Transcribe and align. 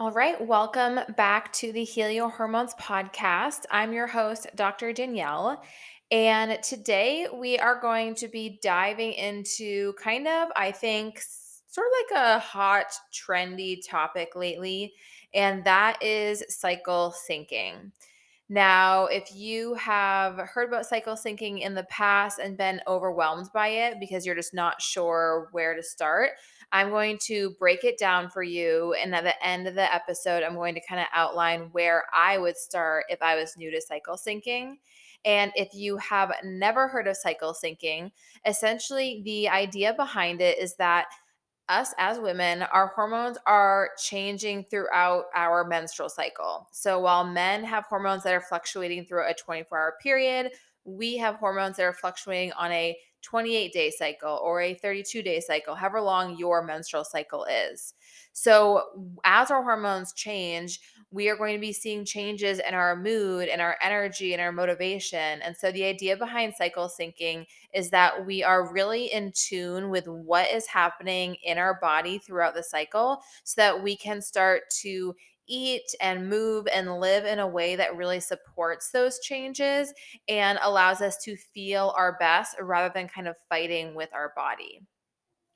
All 0.00 0.12
right, 0.12 0.40
welcome 0.40 0.98
back 1.18 1.52
to 1.52 1.72
the 1.72 1.84
Helio 1.84 2.30
Hormones 2.30 2.72
podcast. 2.80 3.66
I'm 3.70 3.92
your 3.92 4.06
host, 4.06 4.46
Dr. 4.54 4.94
Danielle, 4.94 5.62
and 6.10 6.58
today 6.62 7.26
we 7.30 7.58
are 7.58 7.78
going 7.78 8.14
to 8.14 8.26
be 8.26 8.58
diving 8.62 9.12
into 9.12 9.92
kind 10.02 10.26
of, 10.26 10.48
I 10.56 10.72
think, 10.72 11.20
sort 11.20 11.86
of 11.86 12.16
like 12.16 12.24
a 12.24 12.38
hot, 12.38 12.86
trendy 13.12 13.86
topic 13.86 14.34
lately, 14.34 14.94
and 15.34 15.62
that 15.64 16.02
is 16.02 16.44
cycle 16.48 17.14
syncing. 17.28 17.92
Now, 18.48 19.04
if 19.04 19.32
you 19.32 19.74
have 19.74 20.38
heard 20.38 20.68
about 20.68 20.84
cycle 20.86 21.14
syncing 21.14 21.60
in 21.60 21.74
the 21.74 21.84
past 21.84 22.40
and 22.40 22.56
been 22.56 22.80
overwhelmed 22.88 23.48
by 23.54 23.68
it 23.68 24.00
because 24.00 24.26
you're 24.26 24.34
just 24.34 24.54
not 24.54 24.82
sure 24.82 25.48
where 25.52 25.76
to 25.76 25.82
start, 25.84 26.30
I'm 26.72 26.90
going 26.90 27.18
to 27.22 27.50
break 27.58 27.84
it 27.84 27.98
down 27.98 28.30
for 28.30 28.42
you. 28.42 28.94
And 28.94 29.14
at 29.14 29.24
the 29.24 29.46
end 29.46 29.66
of 29.66 29.74
the 29.74 29.92
episode, 29.92 30.42
I'm 30.42 30.54
going 30.54 30.74
to 30.74 30.86
kind 30.88 31.00
of 31.00 31.06
outline 31.12 31.70
where 31.72 32.04
I 32.14 32.38
would 32.38 32.56
start 32.56 33.06
if 33.08 33.20
I 33.22 33.36
was 33.36 33.56
new 33.56 33.70
to 33.70 33.80
cycle 33.80 34.16
syncing. 34.16 34.76
And 35.24 35.52
if 35.54 35.74
you 35.74 35.96
have 35.98 36.32
never 36.44 36.88
heard 36.88 37.06
of 37.06 37.16
cycle 37.16 37.54
syncing, 37.54 38.12
essentially 38.46 39.22
the 39.24 39.48
idea 39.48 39.94
behind 39.94 40.40
it 40.40 40.58
is 40.58 40.76
that 40.76 41.06
us 41.68 41.94
as 41.98 42.18
women, 42.18 42.62
our 42.62 42.88
hormones 42.88 43.38
are 43.46 43.90
changing 44.02 44.64
throughout 44.64 45.24
our 45.34 45.64
menstrual 45.64 46.08
cycle. 46.08 46.68
So 46.72 46.98
while 46.98 47.24
men 47.24 47.64
have 47.64 47.84
hormones 47.84 48.24
that 48.24 48.34
are 48.34 48.40
fluctuating 48.40 49.04
through 49.04 49.28
a 49.28 49.34
24 49.34 49.78
hour 49.78 49.94
period, 50.02 50.50
we 50.84 51.16
have 51.18 51.36
hormones 51.36 51.76
that 51.76 51.84
are 51.84 51.92
fluctuating 51.92 52.52
on 52.52 52.72
a 52.72 52.96
28 53.22 53.72
day 53.72 53.90
cycle 53.90 54.40
or 54.42 54.60
a 54.60 54.74
32 54.74 55.22
day 55.22 55.40
cycle, 55.40 55.74
however 55.74 56.00
long 56.00 56.36
your 56.36 56.62
menstrual 56.62 57.04
cycle 57.04 57.44
is. 57.44 57.94
So, 58.32 59.16
as 59.24 59.50
our 59.50 59.62
hormones 59.62 60.12
change, 60.12 60.80
we 61.10 61.28
are 61.28 61.36
going 61.36 61.54
to 61.54 61.60
be 61.60 61.72
seeing 61.72 62.04
changes 62.04 62.60
in 62.60 62.74
our 62.74 62.94
mood 62.94 63.48
and 63.48 63.60
our 63.60 63.76
energy 63.82 64.32
and 64.32 64.40
our 64.40 64.52
motivation. 64.52 65.42
And 65.42 65.56
so, 65.56 65.72
the 65.72 65.84
idea 65.84 66.16
behind 66.16 66.54
cycle 66.56 66.88
syncing 66.88 67.46
is 67.74 67.90
that 67.90 68.24
we 68.24 68.42
are 68.42 68.72
really 68.72 69.12
in 69.12 69.32
tune 69.34 69.90
with 69.90 70.06
what 70.06 70.50
is 70.50 70.66
happening 70.66 71.36
in 71.44 71.58
our 71.58 71.78
body 71.80 72.18
throughout 72.18 72.54
the 72.54 72.62
cycle 72.62 73.20
so 73.44 73.60
that 73.60 73.82
we 73.82 73.96
can 73.96 74.22
start 74.22 74.62
to 74.82 75.14
eat 75.46 75.94
and 76.00 76.28
move 76.28 76.66
and 76.72 77.00
live 77.00 77.24
in 77.24 77.38
a 77.38 77.46
way 77.46 77.76
that 77.76 77.96
really 77.96 78.20
supports 78.20 78.90
those 78.90 79.18
changes 79.20 79.92
and 80.28 80.58
allows 80.62 81.00
us 81.00 81.16
to 81.24 81.36
feel 81.36 81.94
our 81.96 82.16
best 82.18 82.56
rather 82.60 82.92
than 82.94 83.08
kind 83.08 83.28
of 83.28 83.36
fighting 83.48 83.94
with 83.94 84.10
our 84.12 84.32
body. 84.36 84.80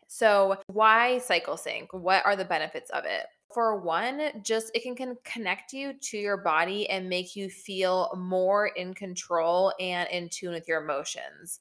So, 0.07 0.57
why 0.67 1.19
cycle 1.19 1.57
sync? 1.57 1.93
What 1.93 2.25
are 2.25 2.37
the 2.37 2.45
benefits 2.45 2.91
of 2.91 3.05
it? 3.05 3.27
For 3.53 3.81
one, 3.81 4.43
just 4.43 4.71
it 4.75 4.83
can, 4.83 4.95
can 4.95 5.17
connect 5.25 5.73
you 5.73 5.93
to 5.93 6.19
your 6.19 6.37
body 6.37 6.89
and 6.89 7.09
make 7.09 7.37
you 7.37 7.49
feel 7.49 8.13
more 8.17 8.69
in 8.69 8.95
control 8.95 9.73
and 9.81 10.09
in 10.11 10.29
tune 10.29 10.53
with 10.53 10.69
your 10.69 10.83
emotions. 10.83 11.61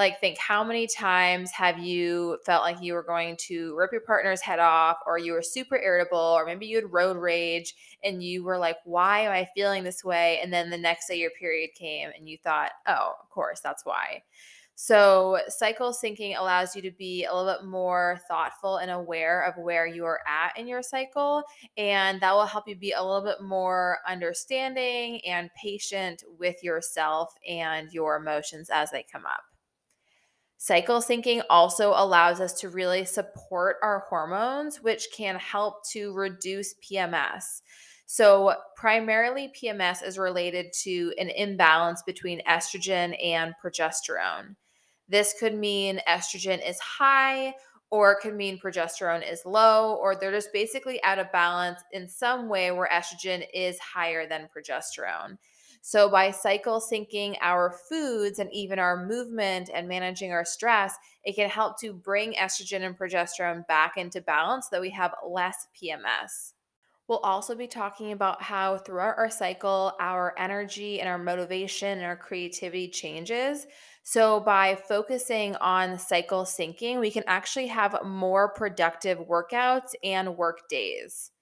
Like, 0.00 0.18
think 0.18 0.38
how 0.38 0.64
many 0.64 0.86
times 0.86 1.50
have 1.52 1.78
you 1.78 2.38
felt 2.46 2.62
like 2.62 2.80
you 2.80 2.94
were 2.94 3.02
going 3.02 3.36
to 3.48 3.76
rip 3.76 3.92
your 3.92 4.00
partner's 4.00 4.40
head 4.40 4.58
off, 4.58 4.96
or 5.06 5.18
you 5.18 5.34
were 5.34 5.42
super 5.42 5.76
irritable, 5.76 6.16
or 6.16 6.46
maybe 6.46 6.64
you 6.64 6.76
had 6.76 6.90
road 6.90 7.18
rage 7.18 7.74
and 8.02 8.22
you 8.22 8.42
were 8.42 8.56
like, 8.56 8.76
Why 8.86 9.20
am 9.20 9.32
I 9.32 9.46
feeling 9.54 9.84
this 9.84 10.02
way? 10.02 10.40
And 10.42 10.50
then 10.50 10.70
the 10.70 10.78
next 10.78 11.06
day 11.06 11.16
your 11.16 11.32
period 11.38 11.72
came 11.78 12.08
and 12.16 12.26
you 12.26 12.38
thought, 12.42 12.70
Oh, 12.88 13.12
of 13.22 13.28
course, 13.28 13.60
that's 13.60 13.84
why. 13.84 14.22
So, 14.74 15.38
cycle 15.48 15.92
syncing 15.92 16.38
allows 16.40 16.74
you 16.74 16.80
to 16.80 16.90
be 16.92 17.26
a 17.26 17.36
little 17.36 17.52
bit 17.52 17.68
more 17.68 18.20
thoughtful 18.26 18.78
and 18.78 18.90
aware 18.90 19.42
of 19.42 19.62
where 19.62 19.86
you 19.86 20.06
are 20.06 20.20
at 20.26 20.58
in 20.58 20.66
your 20.66 20.82
cycle. 20.82 21.42
And 21.76 22.22
that 22.22 22.32
will 22.32 22.46
help 22.46 22.66
you 22.66 22.74
be 22.74 22.92
a 22.92 23.04
little 23.04 23.22
bit 23.22 23.42
more 23.42 23.98
understanding 24.08 25.20
and 25.26 25.50
patient 25.62 26.24
with 26.38 26.64
yourself 26.64 27.34
and 27.46 27.92
your 27.92 28.16
emotions 28.16 28.70
as 28.72 28.90
they 28.90 29.04
come 29.12 29.26
up. 29.26 29.49
Cycle 30.62 31.00
syncing 31.00 31.40
also 31.48 31.94
allows 31.96 32.38
us 32.38 32.52
to 32.60 32.68
really 32.68 33.06
support 33.06 33.76
our 33.82 34.04
hormones, 34.10 34.82
which 34.82 35.08
can 35.10 35.36
help 35.36 35.76
to 35.88 36.12
reduce 36.12 36.74
PMS. 36.74 37.62
So, 38.04 38.52
primarily, 38.76 39.50
PMS 39.58 40.06
is 40.06 40.18
related 40.18 40.66
to 40.82 41.14
an 41.16 41.30
imbalance 41.30 42.02
between 42.02 42.42
estrogen 42.42 43.16
and 43.24 43.54
progesterone. 43.64 44.54
This 45.08 45.34
could 45.40 45.54
mean 45.54 46.02
estrogen 46.06 46.60
is 46.68 46.78
high, 46.78 47.54
or 47.90 48.12
it 48.12 48.18
could 48.20 48.34
mean 48.34 48.60
progesterone 48.60 49.26
is 49.26 49.46
low, 49.46 49.94
or 49.94 50.14
they're 50.14 50.30
just 50.30 50.52
basically 50.52 51.02
out 51.04 51.18
of 51.18 51.32
balance 51.32 51.80
in 51.92 52.06
some 52.06 52.50
way 52.50 52.70
where 52.70 52.90
estrogen 52.92 53.46
is 53.54 53.78
higher 53.78 54.28
than 54.28 54.50
progesterone. 54.54 55.38
So, 55.82 56.10
by 56.10 56.30
cycle 56.30 56.80
syncing 56.80 57.36
our 57.40 57.74
foods 57.88 58.38
and 58.38 58.52
even 58.52 58.78
our 58.78 59.06
movement 59.06 59.70
and 59.72 59.88
managing 59.88 60.30
our 60.30 60.44
stress, 60.44 60.94
it 61.24 61.34
can 61.36 61.48
help 61.48 61.80
to 61.80 61.92
bring 61.92 62.34
estrogen 62.34 62.82
and 62.82 62.98
progesterone 62.98 63.66
back 63.66 63.96
into 63.96 64.20
balance 64.20 64.66
so 64.66 64.76
that 64.76 64.82
we 64.82 64.90
have 64.90 65.14
less 65.26 65.66
PMS. 65.80 66.52
We'll 67.08 67.18
also 67.18 67.56
be 67.56 67.66
talking 67.66 68.12
about 68.12 68.40
how 68.40 68.78
throughout 68.78 69.18
our 69.18 69.30
cycle, 69.30 69.94
our 69.98 70.32
energy 70.38 71.00
and 71.00 71.08
our 71.08 71.18
motivation 71.18 71.98
and 71.98 72.06
our 72.06 72.16
creativity 72.16 72.88
changes. 72.88 73.66
So, 74.04 74.38
by 74.38 74.76
focusing 74.76 75.56
on 75.56 75.98
cycle 75.98 76.44
syncing, 76.44 77.00
we 77.00 77.10
can 77.10 77.24
actually 77.26 77.66
have 77.68 78.04
more 78.04 78.52
productive 78.52 79.18
workouts 79.18 79.94
and 80.04 80.36
work 80.36 80.68
days. 80.68 81.32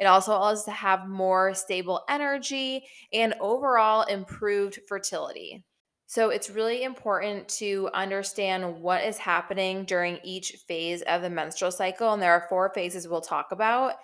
It 0.00 0.06
also 0.06 0.32
allows 0.32 0.60
us 0.60 0.64
to 0.64 0.72
have 0.72 1.08
more 1.08 1.54
stable 1.54 2.02
energy 2.08 2.84
and 3.12 3.34
overall 3.40 4.02
improved 4.04 4.80
fertility. 4.88 5.64
So, 6.06 6.30
it's 6.30 6.50
really 6.50 6.82
important 6.82 7.48
to 7.60 7.88
understand 7.94 8.80
what 8.82 9.04
is 9.04 9.18
happening 9.18 9.84
during 9.84 10.18
each 10.24 10.52
phase 10.66 11.02
of 11.02 11.22
the 11.22 11.30
menstrual 11.30 11.70
cycle. 11.70 12.12
And 12.12 12.20
there 12.20 12.32
are 12.32 12.46
four 12.48 12.72
phases 12.74 13.06
we'll 13.06 13.20
talk 13.20 13.52
about. 13.52 13.94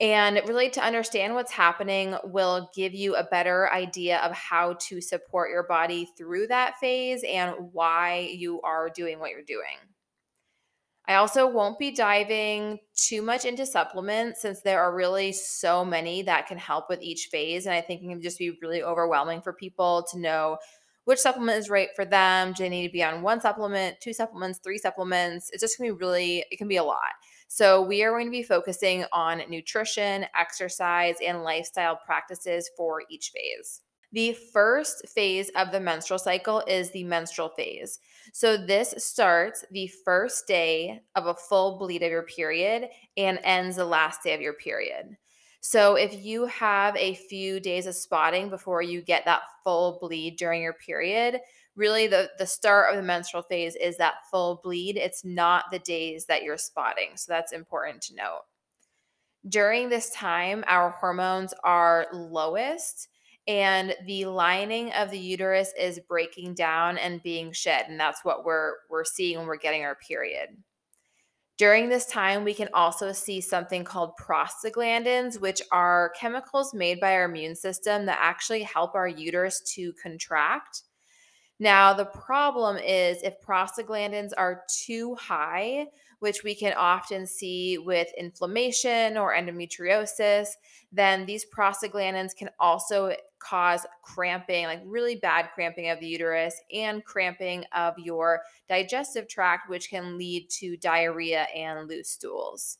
And 0.00 0.40
really, 0.48 0.70
to 0.70 0.84
understand 0.84 1.34
what's 1.34 1.52
happening 1.52 2.16
will 2.24 2.70
give 2.74 2.94
you 2.94 3.16
a 3.16 3.24
better 3.24 3.72
idea 3.72 4.18
of 4.18 4.32
how 4.32 4.74
to 4.88 5.00
support 5.00 5.50
your 5.50 5.64
body 5.64 6.08
through 6.18 6.48
that 6.48 6.78
phase 6.80 7.24
and 7.28 7.54
why 7.72 8.30
you 8.32 8.60
are 8.62 8.90
doing 8.90 9.20
what 9.20 9.30
you're 9.30 9.42
doing. 9.42 9.91
I 11.08 11.14
also 11.14 11.48
won't 11.48 11.78
be 11.78 11.90
diving 11.90 12.78
too 12.94 13.22
much 13.22 13.44
into 13.44 13.66
supplements 13.66 14.40
since 14.40 14.60
there 14.60 14.80
are 14.80 14.94
really 14.94 15.32
so 15.32 15.84
many 15.84 16.22
that 16.22 16.46
can 16.46 16.58
help 16.58 16.88
with 16.88 17.02
each 17.02 17.28
phase. 17.30 17.66
And 17.66 17.74
I 17.74 17.80
think 17.80 18.02
it 18.02 18.08
can 18.08 18.22
just 18.22 18.38
be 18.38 18.56
really 18.62 18.82
overwhelming 18.82 19.42
for 19.42 19.52
people 19.52 20.06
to 20.12 20.18
know 20.18 20.58
which 21.04 21.18
supplement 21.18 21.58
is 21.58 21.68
right 21.68 21.88
for 21.96 22.04
them. 22.04 22.52
Do 22.52 22.62
they 22.62 22.68
need 22.68 22.86
to 22.86 22.92
be 22.92 23.02
on 23.02 23.22
one 23.22 23.40
supplement, 23.40 24.00
two 24.00 24.12
supplements, 24.12 24.60
three 24.62 24.78
supplements? 24.78 25.50
It's 25.52 25.60
just 25.60 25.76
gonna 25.76 25.92
be 25.92 25.98
really, 25.98 26.44
it 26.50 26.56
can 26.58 26.68
be 26.68 26.76
a 26.76 26.84
lot. 26.84 27.10
So, 27.48 27.82
we 27.82 28.02
are 28.02 28.12
going 28.12 28.28
to 28.28 28.30
be 28.30 28.42
focusing 28.42 29.04
on 29.12 29.42
nutrition, 29.50 30.24
exercise, 30.34 31.16
and 31.22 31.42
lifestyle 31.42 32.00
practices 32.06 32.70
for 32.78 33.02
each 33.10 33.30
phase. 33.34 33.82
The 34.12 34.32
first 34.54 35.06
phase 35.08 35.50
of 35.56 35.70
the 35.70 35.80
menstrual 35.80 36.18
cycle 36.18 36.62
is 36.66 36.90
the 36.92 37.04
menstrual 37.04 37.50
phase. 37.50 37.98
So, 38.32 38.56
this 38.56 38.94
starts 38.96 39.64
the 39.70 39.88
first 40.04 40.46
day 40.46 41.02
of 41.14 41.26
a 41.26 41.34
full 41.34 41.78
bleed 41.78 42.02
of 42.02 42.10
your 42.10 42.22
period 42.22 42.88
and 43.16 43.38
ends 43.44 43.76
the 43.76 43.84
last 43.84 44.22
day 44.22 44.34
of 44.34 44.40
your 44.40 44.54
period. 44.54 45.16
So, 45.60 45.96
if 45.96 46.24
you 46.24 46.46
have 46.46 46.96
a 46.96 47.14
few 47.14 47.60
days 47.60 47.86
of 47.86 47.94
spotting 47.94 48.48
before 48.48 48.82
you 48.82 49.02
get 49.02 49.26
that 49.26 49.42
full 49.62 49.98
bleed 50.00 50.36
during 50.36 50.62
your 50.62 50.72
period, 50.72 51.40
really 51.76 52.06
the 52.06 52.30
the 52.38 52.46
start 52.46 52.90
of 52.90 52.96
the 52.96 53.02
menstrual 53.02 53.42
phase 53.42 53.76
is 53.76 53.98
that 53.98 54.14
full 54.30 54.60
bleed. 54.64 54.96
It's 54.96 55.24
not 55.24 55.66
the 55.70 55.78
days 55.78 56.26
that 56.26 56.42
you're 56.42 56.58
spotting. 56.58 57.10
So 57.16 57.32
that's 57.32 57.52
important 57.52 58.00
to 58.02 58.14
note. 58.14 58.42
During 59.48 59.88
this 59.88 60.10
time, 60.10 60.64
our 60.68 60.90
hormones 60.90 61.52
are 61.64 62.06
lowest 62.12 63.08
and 63.48 63.94
the 64.06 64.26
lining 64.26 64.92
of 64.92 65.10
the 65.10 65.18
uterus 65.18 65.72
is 65.78 66.00
breaking 66.08 66.54
down 66.54 66.96
and 66.98 67.22
being 67.22 67.52
shed 67.52 67.86
and 67.88 67.98
that's 67.98 68.24
what 68.24 68.44
we're 68.44 68.74
we're 68.88 69.04
seeing 69.04 69.38
when 69.38 69.46
we're 69.46 69.56
getting 69.56 69.84
our 69.84 69.96
period. 69.96 70.50
During 71.58 71.88
this 71.88 72.06
time, 72.06 72.44
we 72.44 72.54
can 72.54 72.68
also 72.74 73.12
see 73.12 73.40
something 73.40 73.84
called 73.84 74.12
prostaglandins, 74.18 75.38
which 75.40 75.62
are 75.70 76.12
chemicals 76.18 76.74
made 76.74 76.98
by 76.98 77.14
our 77.14 77.24
immune 77.24 77.54
system 77.54 78.06
that 78.06 78.18
actually 78.20 78.62
help 78.62 78.94
our 78.94 79.06
uterus 79.06 79.60
to 79.74 79.92
contract 80.02 80.82
now, 81.62 81.92
the 81.92 82.06
problem 82.06 82.76
is 82.76 83.22
if 83.22 83.40
prostaglandins 83.40 84.32
are 84.36 84.64
too 84.68 85.14
high, 85.14 85.86
which 86.22 86.44
we 86.44 86.54
can 86.54 86.72
often 86.74 87.26
see 87.26 87.78
with 87.78 88.06
inflammation 88.16 89.16
or 89.16 89.34
endometriosis, 89.34 90.50
then 90.92 91.26
these 91.26 91.44
prostaglandins 91.44 92.34
can 92.36 92.48
also 92.60 93.12
cause 93.40 93.84
cramping, 94.02 94.66
like 94.66 94.80
really 94.86 95.16
bad 95.16 95.48
cramping 95.52 95.90
of 95.90 95.98
the 95.98 96.06
uterus 96.06 96.54
and 96.72 97.04
cramping 97.04 97.64
of 97.74 97.94
your 97.98 98.40
digestive 98.68 99.26
tract, 99.26 99.68
which 99.68 99.90
can 99.90 100.16
lead 100.16 100.48
to 100.48 100.76
diarrhea 100.76 101.48
and 101.54 101.88
loose 101.88 102.10
stools. 102.10 102.78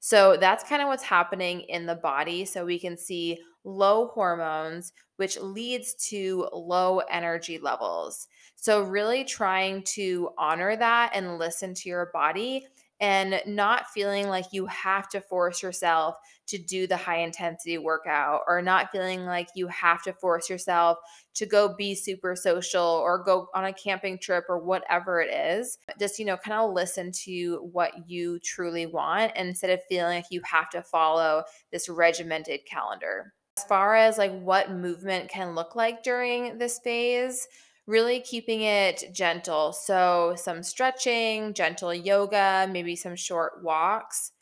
So 0.00 0.38
that's 0.38 0.64
kind 0.64 0.80
of 0.80 0.88
what's 0.88 1.02
happening 1.02 1.60
in 1.62 1.84
the 1.84 1.94
body. 1.96 2.46
So 2.46 2.64
we 2.64 2.78
can 2.78 2.96
see 2.96 3.38
low 3.64 4.08
hormones, 4.08 4.92
which 5.16 5.40
leads 5.40 5.94
to 6.08 6.48
low 6.52 6.98
energy 7.10 7.58
levels. 7.58 8.28
So, 8.56 8.82
really 8.82 9.24
trying 9.24 9.82
to 9.94 10.30
honor 10.38 10.76
that 10.76 11.12
and 11.14 11.38
listen 11.38 11.74
to 11.74 11.88
your 11.88 12.10
body 12.12 12.66
and 13.00 13.42
not 13.46 13.90
feeling 13.90 14.28
like 14.28 14.46
you 14.52 14.66
have 14.66 15.08
to 15.08 15.20
force 15.20 15.62
yourself 15.62 16.16
to 16.46 16.58
do 16.58 16.86
the 16.86 16.96
high 16.96 17.18
intensity 17.18 17.76
workout 17.76 18.42
or 18.46 18.62
not 18.62 18.90
feeling 18.92 19.24
like 19.24 19.48
you 19.54 19.66
have 19.68 20.02
to 20.02 20.12
force 20.12 20.48
yourself 20.48 20.98
to 21.34 21.44
go 21.44 21.74
be 21.74 21.94
super 21.94 22.36
social 22.36 22.82
or 22.82 23.22
go 23.24 23.48
on 23.54 23.64
a 23.64 23.72
camping 23.72 24.18
trip 24.18 24.44
or 24.48 24.58
whatever 24.58 25.20
it 25.20 25.32
is. 25.32 25.76
Just, 25.98 26.18
you 26.18 26.24
know, 26.24 26.36
kind 26.36 26.56
of 26.56 26.72
listen 26.72 27.10
to 27.24 27.68
what 27.72 28.08
you 28.08 28.38
truly 28.40 28.86
want 28.86 29.32
instead 29.36 29.70
of 29.70 29.80
feeling 29.88 30.16
like 30.16 30.26
you 30.30 30.40
have 30.44 30.70
to 30.70 30.82
follow 30.82 31.42
this 31.72 31.88
regimented 31.88 32.60
calendar. 32.64 33.32
As 33.56 33.64
far 33.64 33.94
as 33.94 34.18
like 34.18 34.32
what 34.40 34.72
movement 34.72 35.28
can 35.28 35.54
look 35.54 35.76
like 35.76 36.02
during 36.02 36.58
this 36.58 36.78
phase, 36.80 37.46
really 37.86 38.20
keeping 38.20 38.62
it 38.62 39.04
gentle. 39.12 39.72
So, 39.72 40.34
some 40.36 40.62
stretching, 40.62 41.54
gentle 41.54 41.94
yoga, 41.94 42.68
maybe 42.70 42.96
some 42.96 43.14
short 43.14 43.62
walks. 43.62 44.32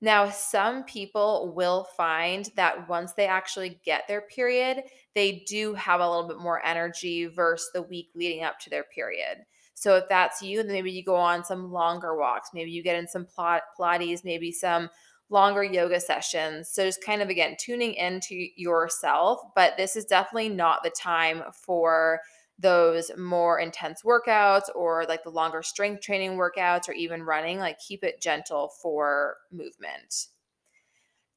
Now, 0.00 0.30
some 0.30 0.84
people 0.84 1.52
will 1.54 1.88
find 1.96 2.50
that 2.56 2.88
once 2.88 3.12
they 3.14 3.26
actually 3.26 3.80
get 3.84 4.04
their 4.08 4.20
period, 4.22 4.82
they 5.14 5.44
do 5.48 5.74
have 5.74 6.00
a 6.00 6.08
little 6.08 6.28
bit 6.28 6.38
more 6.38 6.64
energy 6.64 7.26
versus 7.26 7.70
the 7.72 7.82
week 7.82 8.10
leading 8.14 8.44
up 8.44 8.58
to 8.60 8.70
their 8.70 8.84
period. 8.84 9.38
So, 9.74 9.96
if 9.96 10.08
that's 10.08 10.42
you, 10.42 10.62
then 10.62 10.72
maybe 10.72 10.92
you 10.92 11.04
go 11.04 11.16
on 11.16 11.44
some 11.44 11.72
longer 11.72 12.16
walks. 12.16 12.50
Maybe 12.54 12.70
you 12.70 12.82
get 12.82 12.96
in 12.96 13.08
some 13.08 13.26
Pilates, 13.26 14.24
maybe 14.24 14.52
some 14.52 14.88
longer 15.32 15.64
yoga 15.64 15.98
sessions. 15.98 16.68
So, 16.68 16.84
just 16.84 17.04
kind 17.04 17.22
of 17.22 17.28
again 17.28 17.56
tuning 17.58 17.94
into 17.94 18.48
yourself. 18.56 19.40
But 19.56 19.76
this 19.76 19.96
is 19.96 20.04
definitely 20.04 20.50
not 20.50 20.82
the 20.84 20.90
time 20.90 21.42
for 21.52 22.20
those 22.58 23.10
more 23.18 23.58
intense 23.58 24.02
workouts 24.02 24.68
or 24.74 25.04
like 25.08 25.24
the 25.24 25.30
longer 25.30 25.62
strength 25.62 26.02
training 26.02 26.32
workouts 26.32 26.88
or 26.88 26.92
even 26.92 27.22
running, 27.22 27.58
like 27.58 27.78
keep 27.78 28.04
it 28.04 28.20
gentle 28.20 28.68
for 28.80 29.36
movement. 29.50 30.28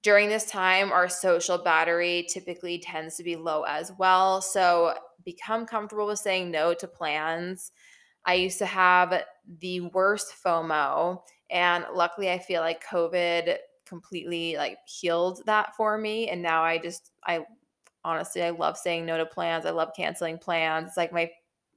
During 0.03 0.30
this 0.30 0.45
time, 0.45 0.91
our 0.91 1.09
social 1.09 1.57
battery 1.57 2.27
typically 2.30 2.77
tends 2.77 3.15
to 3.15 3.24
be 3.24 3.36
low 3.36 3.63
as 3.63 3.91
well. 3.98 4.39
So 4.39 4.94
become 5.24 5.65
comfortable 5.65 6.06
with 6.06 6.19
saying 6.19 6.51
no 6.51 6.75
to 6.75 6.88
plans. 6.88 7.71
I 8.24 8.36
used 8.36 8.59
to 8.59 8.68
have 8.68 9.24
the 9.59 9.81
worst 9.81 10.33
FOMO, 10.44 11.21
and 11.50 11.86
luckily, 11.94 12.31
I 12.31 12.39
feel 12.39 12.62
like 12.62 12.83
COVID 12.83 13.56
completely 13.86 14.56
like 14.58 14.78
healed 14.88 15.42
that 15.46 15.76
for 15.76 15.98
me 15.98 16.30
and 16.30 16.42
now 16.42 16.64
i 16.64 16.78
just 16.78 17.12
i 17.26 17.46
honestly, 18.06 18.44
I 18.44 18.52
love 18.52 18.78
saying 18.78 19.06
no 19.06 19.18
to 19.18 19.26
plans. 19.26 19.66
I 19.66 19.72
love 19.72 19.92
canceling 19.98 20.38
plans. 20.38 20.90
It's 20.90 20.98
like 20.98 21.12
my 21.12 21.30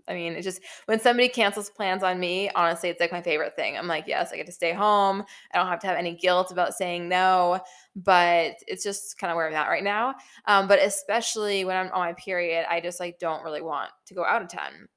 I 0.06 0.14
mean, 0.14 0.32
it's 0.32 0.44
just 0.44 0.62
when 0.86 0.98
somebody 0.98 1.28
cancels 1.28 1.68
plans 1.68 2.02
on 2.02 2.18
me, 2.18 2.48
honestly, 2.54 2.88
it's 2.88 2.98
like 2.98 3.12
my 3.12 3.20
favorite 3.20 3.54
thing. 3.56 3.76
I'm 3.76 3.86
like, 3.86 4.04
yes, 4.06 4.32
I 4.32 4.36
get 4.36 4.46
to 4.46 4.52
stay 4.52 4.72
home. 4.72 5.22
I 5.52 5.58
don't 5.58 5.66
have 5.66 5.80
to 5.80 5.86
have 5.86 5.98
any 5.98 6.14
guilt 6.14 6.50
about 6.50 6.72
saying 6.72 7.10
no, 7.10 7.60
but 7.94 8.54
it's 8.66 8.82
just 8.82 9.18
kind 9.18 9.30
of 9.30 9.36
where 9.36 9.46
I'm 9.46 9.54
at 9.54 9.68
right 9.68 9.84
now. 9.84 10.14
Um, 10.46 10.66
but 10.66 10.78
especially 10.78 11.66
when 11.66 11.76
I'm 11.76 11.92
on 11.92 12.00
my 12.00 12.14
period, 12.14 12.64
I 12.70 12.80
just 12.80 13.00
like 13.00 13.18
don't 13.18 13.44
really 13.44 13.60
want 13.60 13.90
to 14.06 14.14
go 14.14 14.24
out 14.24 14.40
of 14.40 14.48
town. 14.48 14.88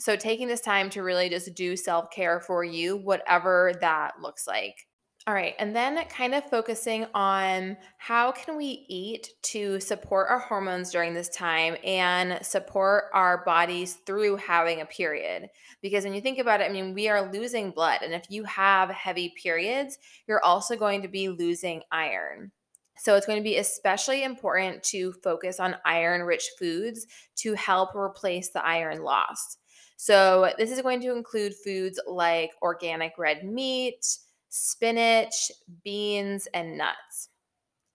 So 0.00 0.16
taking 0.16 0.48
this 0.48 0.60
time 0.60 0.90
to 0.90 1.04
really 1.04 1.28
just 1.28 1.54
do 1.54 1.76
self 1.76 2.10
care 2.10 2.40
for 2.40 2.64
you, 2.64 2.96
whatever 2.96 3.72
that 3.80 4.14
looks 4.20 4.48
like. 4.48 4.88
All 5.26 5.34
right, 5.34 5.54
and 5.58 5.76
then 5.76 6.02
kind 6.08 6.34
of 6.34 6.48
focusing 6.48 7.04
on 7.12 7.76
how 7.98 8.32
can 8.32 8.56
we 8.56 8.86
eat 8.88 9.28
to 9.42 9.78
support 9.78 10.28
our 10.30 10.38
hormones 10.38 10.90
during 10.90 11.12
this 11.12 11.28
time 11.28 11.76
and 11.84 12.44
support 12.44 13.04
our 13.12 13.44
bodies 13.44 13.98
through 14.06 14.36
having 14.36 14.80
a 14.80 14.86
period. 14.86 15.50
Because 15.82 16.04
when 16.04 16.14
you 16.14 16.22
think 16.22 16.38
about 16.38 16.62
it, 16.62 16.70
I 16.70 16.72
mean, 16.72 16.94
we 16.94 17.08
are 17.08 17.30
losing 17.30 17.70
blood, 17.70 18.00
and 18.02 18.14
if 18.14 18.24
you 18.30 18.44
have 18.44 18.88
heavy 18.88 19.34
periods, 19.40 19.98
you're 20.26 20.42
also 20.42 20.74
going 20.74 21.02
to 21.02 21.08
be 21.08 21.28
losing 21.28 21.82
iron. 21.92 22.50
So 22.96 23.14
it's 23.14 23.26
going 23.26 23.38
to 23.38 23.44
be 23.44 23.58
especially 23.58 24.24
important 24.24 24.82
to 24.84 25.12
focus 25.12 25.60
on 25.60 25.76
iron-rich 25.84 26.48
foods 26.58 27.06
to 27.36 27.52
help 27.54 27.94
replace 27.94 28.50
the 28.50 28.64
iron 28.64 29.02
lost. 29.02 29.58
So 29.96 30.50
this 30.56 30.70
is 30.70 30.80
going 30.80 31.02
to 31.02 31.14
include 31.14 31.54
foods 31.54 32.00
like 32.06 32.52
organic 32.62 33.18
red 33.18 33.44
meat, 33.44 34.06
spinach, 34.50 35.50
beans, 35.82 36.46
and 36.52 36.76
nuts. 36.76 37.30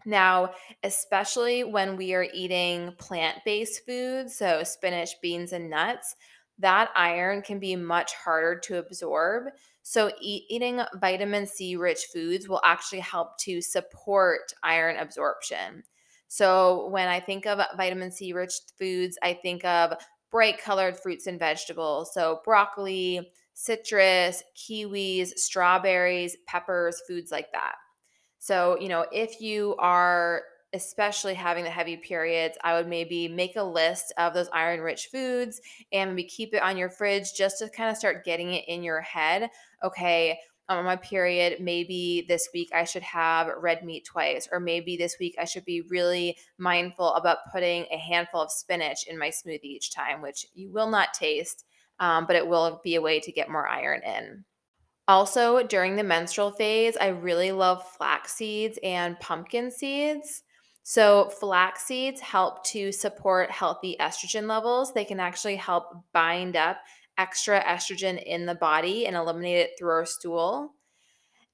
Now, 0.05 0.51
especially 0.83 1.63
when 1.63 1.97
we 1.97 2.13
are 2.13 2.27
eating 2.33 2.93
plant 2.97 3.39
based 3.45 3.85
foods, 3.85 4.35
so 4.35 4.63
spinach, 4.63 5.09
beans, 5.21 5.51
and 5.51 5.69
nuts, 5.69 6.15
that 6.59 6.89
iron 6.95 7.41
can 7.41 7.59
be 7.59 7.75
much 7.75 8.13
harder 8.13 8.59
to 8.61 8.77
absorb. 8.77 9.45
So, 9.81 10.11
eat, 10.21 10.45
eating 10.49 10.81
vitamin 10.95 11.45
C 11.45 11.75
rich 11.75 12.05
foods 12.13 12.47
will 12.47 12.61
actually 12.63 13.01
help 13.01 13.37
to 13.39 13.61
support 13.61 14.53
iron 14.63 14.97
absorption. 14.97 15.83
So, 16.27 16.87
when 16.89 17.07
I 17.07 17.19
think 17.19 17.45
of 17.45 17.59
vitamin 17.75 18.11
C 18.11 18.31
rich 18.33 18.53
foods, 18.79 19.17
I 19.21 19.33
think 19.33 19.65
of 19.65 19.93
bright 20.31 20.61
colored 20.61 20.97
fruits 20.99 21.27
and 21.27 21.39
vegetables. 21.39 22.13
So, 22.13 22.41
broccoli, 22.45 23.31
citrus, 23.55 24.43
kiwis, 24.55 25.29
strawberries, 25.37 26.37
peppers, 26.45 27.01
foods 27.07 27.31
like 27.31 27.51
that. 27.53 27.73
So, 28.37 28.77
you 28.79 28.89
know, 28.89 29.07
if 29.11 29.41
you 29.41 29.75
are 29.79 30.43
especially 30.73 31.33
having 31.33 31.63
the 31.63 31.69
heavy 31.69 31.95
periods, 31.97 32.57
I 32.63 32.73
would 32.73 32.87
maybe 32.87 33.27
make 33.27 33.55
a 33.55 33.63
list 33.63 34.13
of 34.17 34.33
those 34.33 34.49
iron 34.53 34.81
rich 34.81 35.07
foods 35.11 35.61
and 35.91 36.11
maybe 36.11 36.27
keep 36.27 36.53
it 36.53 36.61
on 36.61 36.77
your 36.77 36.89
fridge 36.89 37.33
just 37.33 37.59
to 37.59 37.69
kind 37.69 37.89
of 37.89 37.97
start 37.97 38.25
getting 38.25 38.53
it 38.53 38.65
in 38.67 38.83
your 38.83 39.01
head. 39.01 39.49
Okay, 39.83 40.37
on 40.67 40.83
my 40.83 40.97
period. 40.97 41.61
Maybe 41.61 42.25
this 42.27 42.49
week 42.53 42.69
I 42.73 42.83
should 42.83 43.03
have 43.03 43.49
red 43.57 43.85
meat 43.85 44.05
twice, 44.05 44.49
or 44.51 44.59
maybe 44.59 44.97
this 44.97 45.15
week 45.19 45.35
I 45.39 45.45
should 45.45 45.65
be 45.65 45.81
really 45.81 46.37
mindful 46.57 47.13
about 47.13 47.51
putting 47.53 47.85
a 47.91 47.97
handful 47.97 48.41
of 48.41 48.51
spinach 48.51 49.05
in 49.07 49.17
my 49.17 49.29
smoothie 49.29 49.63
each 49.63 49.91
time, 49.91 50.21
which 50.21 50.45
you 50.53 50.71
will 50.71 50.89
not 50.89 51.13
taste 51.13 51.65
um, 51.99 52.25
but 52.25 52.35
it 52.35 52.47
will 52.47 52.81
be 52.83 52.95
a 52.95 53.01
way 53.01 53.19
to 53.19 53.31
get 53.31 53.49
more 53.49 53.67
iron 53.67 54.01
in. 54.03 54.43
Also, 55.07 55.61
during 55.63 55.95
the 55.95 56.03
menstrual 56.03 56.51
phase, 56.51 56.97
I 56.97 57.07
really 57.07 57.51
love 57.51 57.87
flax 57.97 58.33
seeds 58.33 58.79
and 58.81 59.19
pumpkin 59.19 59.69
seeds. 59.69 60.43
So, 60.83 61.29
flax 61.29 61.85
seeds 61.85 62.21
help 62.21 62.63
to 62.65 62.91
support 62.91 63.51
healthy 63.51 63.95
estrogen 63.99 64.47
levels. 64.47 64.93
They 64.93 65.05
can 65.05 65.19
actually 65.19 65.55
help 65.55 65.85
bind 66.13 66.55
up 66.55 66.77
extra 67.17 67.63
estrogen 67.63 68.21
in 68.21 68.45
the 68.45 68.55
body 68.55 69.07
and 69.07 69.15
eliminate 69.15 69.57
it 69.57 69.71
through 69.77 69.91
our 69.91 70.05
stool. 70.05 70.73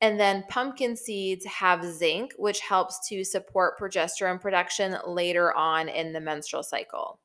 And 0.02 0.20
then 0.20 0.44
pumpkin 0.50 0.98
seeds 0.98 1.46
have 1.46 1.86
zinc, 1.86 2.34
which 2.38 2.60
helps 2.60 3.08
to 3.08 3.24
support 3.24 3.80
progesterone 3.80 4.42
production 4.42 4.98
later 5.06 5.56
on 5.56 5.88
in 5.88 6.12
the 6.12 6.20
menstrual 6.20 6.64
cycle. 6.64 7.21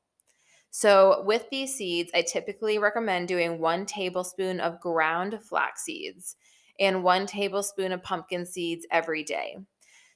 So, 0.78 1.22
with 1.24 1.48
these 1.48 1.74
seeds, 1.74 2.10
I 2.14 2.20
typically 2.20 2.76
recommend 2.78 3.28
doing 3.28 3.60
one 3.60 3.86
tablespoon 3.86 4.60
of 4.60 4.78
ground 4.78 5.38
flax 5.42 5.84
seeds 5.84 6.36
and 6.78 7.02
one 7.02 7.24
tablespoon 7.24 7.92
of 7.92 8.02
pumpkin 8.02 8.44
seeds 8.44 8.86
every 8.90 9.24
day. 9.24 9.56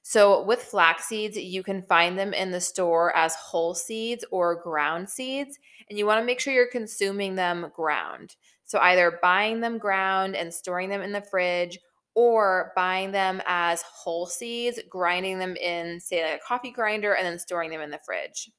So, 0.02 0.44
with 0.44 0.60
flax 0.60 1.06
seeds, 1.06 1.38
you 1.38 1.62
can 1.62 1.80
find 1.84 2.18
them 2.18 2.34
in 2.34 2.50
the 2.50 2.60
store 2.60 3.16
as 3.16 3.34
whole 3.36 3.72
seeds 3.72 4.22
or 4.30 4.62
ground 4.62 5.08
seeds, 5.08 5.58
and 5.88 5.98
you 5.98 6.04
want 6.04 6.20
to 6.20 6.26
make 6.26 6.40
sure 6.40 6.52
you're 6.52 6.70
consuming 6.70 7.36
them 7.36 7.72
ground. 7.74 8.36
So, 8.66 8.78
either 8.80 9.18
buying 9.22 9.60
them 9.60 9.78
ground 9.78 10.36
and 10.36 10.52
storing 10.52 10.90
them 10.90 11.00
in 11.00 11.12
the 11.12 11.22
fridge, 11.22 11.78
or 12.14 12.72
buying 12.76 13.12
them 13.12 13.40
as 13.46 13.80
whole 13.80 14.26
seeds, 14.26 14.78
grinding 14.90 15.38
them 15.38 15.56
in, 15.56 16.00
say, 16.00 16.22
like 16.22 16.42
a 16.42 16.46
coffee 16.46 16.70
grinder, 16.70 17.14
and 17.14 17.26
then 17.26 17.38
storing 17.38 17.70
them 17.70 17.80
in 17.80 17.90
the 17.90 18.00
fridge. 18.04 18.50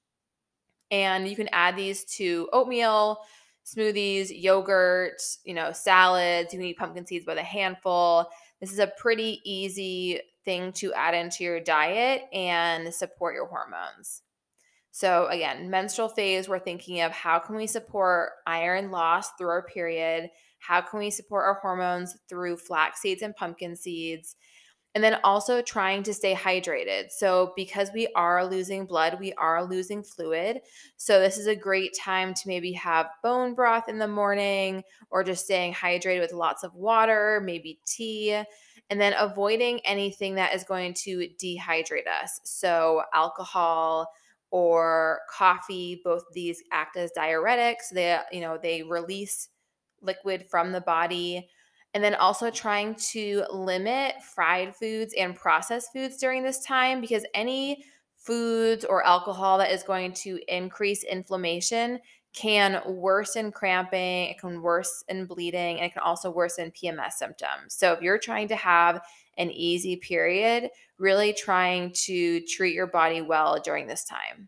And 0.91 1.27
you 1.27 1.35
can 1.35 1.49
add 1.51 1.75
these 1.75 2.03
to 2.17 2.49
oatmeal, 2.53 3.19
smoothies, 3.65 4.29
yogurt, 4.29 5.21
you 5.45 5.53
know, 5.53 5.71
salads. 5.71 6.53
You 6.53 6.59
can 6.59 6.67
eat 6.67 6.77
pumpkin 6.77 7.05
seeds 7.05 7.25
by 7.25 7.35
the 7.35 7.43
handful. 7.43 8.29
This 8.59 8.71
is 8.71 8.79
a 8.79 8.91
pretty 8.99 9.41
easy 9.43 10.19
thing 10.43 10.73
to 10.73 10.93
add 10.93 11.13
into 11.13 11.43
your 11.43 11.59
diet 11.59 12.23
and 12.33 12.93
support 12.93 13.35
your 13.35 13.47
hormones. 13.47 14.21
So 14.91 15.27
again, 15.27 15.69
menstrual 15.69 16.09
phase, 16.09 16.49
we're 16.49 16.59
thinking 16.59 17.01
of 17.01 17.11
how 17.11 17.39
can 17.39 17.55
we 17.55 17.65
support 17.65 18.31
iron 18.45 18.91
loss 18.91 19.31
through 19.37 19.49
our 19.49 19.63
period? 19.63 20.29
How 20.59 20.81
can 20.81 20.99
we 20.99 21.09
support 21.09 21.45
our 21.45 21.59
hormones 21.61 22.17
through 22.27 22.57
flax 22.57 23.01
seeds 23.01 23.21
and 23.21 23.35
pumpkin 23.35 23.75
seeds? 23.75 24.35
And 24.93 25.03
then 25.03 25.19
also 25.23 25.61
trying 25.61 26.03
to 26.03 26.13
stay 26.13 26.35
hydrated. 26.35 27.11
So, 27.11 27.53
because 27.55 27.91
we 27.93 28.07
are 28.15 28.45
losing 28.45 28.85
blood, 28.85 29.17
we 29.19 29.31
are 29.33 29.63
losing 29.63 30.03
fluid. 30.03 30.59
So, 30.97 31.19
this 31.19 31.37
is 31.37 31.47
a 31.47 31.55
great 31.55 31.95
time 31.97 32.33
to 32.33 32.41
maybe 32.47 32.73
have 32.73 33.07
bone 33.23 33.53
broth 33.53 33.87
in 33.87 33.99
the 33.99 34.07
morning 34.07 34.83
or 35.09 35.23
just 35.23 35.45
staying 35.45 35.73
hydrated 35.73 36.19
with 36.19 36.33
lots 36.33 36.63
of 36.63 36.75
water, 36.75 37.41
maybe 37.43 37.79
tea. 37.85 38.43
and 38.89 38.99
then 38.99 39.13
avoiding 39.17 39.79
anything 39.85 40.35
that 40.35 40.53
is 40.53 40.65
going 40.65 40.93
to 40.93 41.29
dehydrate 41.41 42.07
us. 42.07 42.41
So, 42.43 43.03
alcohol 43.13 44.11
or 44.51 45.21
coffee, 45.29 46.01
both 46.03 46.23
these 46.33 46.61
act 46.73 46.97
as 46.97 47.11
diuretics. 47.17 47.89
They, 47.93 48.19
you 48.33 48.41
know, 48.41 48.59
they 48.61 48.83
release 48.83 49.47
liquid 50.01 50.45
from 50.49 50.73
the 50.73 50.81
body. 50.81 51.47
And 51.93 52.03
then 52.03 52.15
also 52.15 52.49
trying 52.49 52.95
to 53.11 53.43
limit 53.51 54.23
fried 54.23 54.75
foods 54.75 55.13
and 55.17 55.35
processed 55.35 55.91
foods 55.91 56.17
during 56.17 56.41
this 56.41 56.63
time 56.63 57.01
because 57.01 57.25
any 57.33 57.83
foods 58.15 58.85
or 58.85 59.05
alcohol 59.05 59.57
that 59.57 59.71
is 59.71 59.83
going 59.83 60.13
to 60.13 60.39
increase 60.47 61.03
inflammation 61.03 61.99
can 62.33 62.81
worsen 62.85 63.51
cramping, 63.51 64.29
it 64.29 64.39
can 64.39 64.61
worsen 64.61 65.25
bleeding, 65.25 65.77
and 65.77 65.85
it 65.85 65.93
can 65.93 66.01
also 66.01 66.31
worsen 66.31 66.71
PMS 66.71 67.13
symptoms. 67.13 67.75
So 67.75 67.91
if 67.91 68.01
you're 68.01 68.17
trying 68.17 68.47
to 68.49 68.55
have 68.55 69.01
an 69.37 69.51
easy 69.51 69.97
period, 69.97 70.69
really 70.97 71.33
trying 71.33 71.91
to 72.05 72.41
treat 72.45 72.73
your 72.73 72.87
body 72.87 73.21
well 73.21 73.59
during 73.61 73.87
this 73.87 74.05
time. 74.05 74.47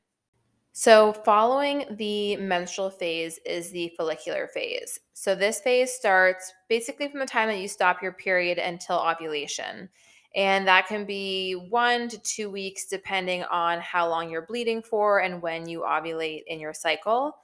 So, 0.75 1.13
following 1.13 1.85
the 1.97 2.35
menstrual 2.37 2.89
phase 2.89 3.39
is 3.45 3.69
the 3.69 3.93
follicular 3.95 4.47
phase. 4.47 4.99
So, 5.13 5.35
this 5.35 5.59
phase 5.59 5.93
starts 5.93 6.51
basically 6.67 7.09
from 7.09 7.19
the 7.19 7.27
time 7.27 7.47
that 7.49 7.59
you 7.59 7.67
stop 7.67 8.01
your 8.01 8.13
period 8.13 8.57
until 8.57 8.97
ovulation. 8.97 9.87
And 10.35 10.67
that 10.67 10.87
can 10.87 11.05
be 11.05 11.53
one 11.53 12.09
to 12.09 12.17
two 12.17 12.49
weeks, 12.49 12.87
depending 12.87 13.43
on 13.43 13.81
how 13.81 14.09
long 14.09 14.31
you're 14.31 14.47
bleeding 14.47 14.81
for 14.81 15.19
and 15.19 15.43
when 15.43 15.69
you 15.69 15.81
ovulate 15.81 16.45
in 16.47 16.59
your 16.59 16.73
cycle. 16.73 17.37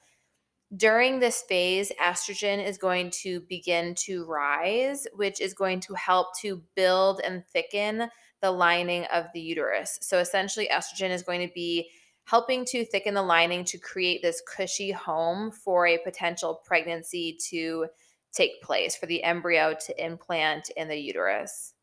During 0.75 1.19
this 1.19 1.43
phase, 1.43 1.91
estrogen 2.01 2.65
is 2.65 2.79
going 2.79 3.11
to 3.21 3.41
begin 3.41 3.93
to 4.05 4.25
rise, 4.25 5.05
which 5.13 5.39
is 5.39 5.53
going 5.53 5.81
to 5.81 5.93
help 5.93 6.35
to 6.39 6.63
build 6.75 7.21
and 7.23 7.45
thicken 7.45 8.09
the 8.41 8.49
lining 8.49 9.05
of 9.13 9.25
the 9.35 9.39
uterus. 9.39 9.99
So, 10.01 10.17
essentially, 10.17 10.67
estrogen 10.71 11.11
is 11.11 11.21
going 11.21 11.47
to 11.47 11.53
be 11.53 11.91
helping 12.29 12.63
to 12.63 12.85
thicken 12.85 13.15
the 13.15 13.21
lining 13.21 13.63
to 13.65 13.77
create 13.79 14.21
this 14.21 14.41
cushy 14.41 14.91
home 14.91 15.49
for 15.49 15.87
a 15.87 15.97
potential 15.97 16.61
pregnancy 16.63 17.35
to 17.49 17.87
take 18.31 18.61
place, 18.61 18.95
for 18.95 19.07
the 19.07 19.23
embryo 19.23 19.73
to 19.73 20.05
implant 20.05 20.69
in 20.77 20.87
the 20.87 20.95
uterus. 20.95 21.73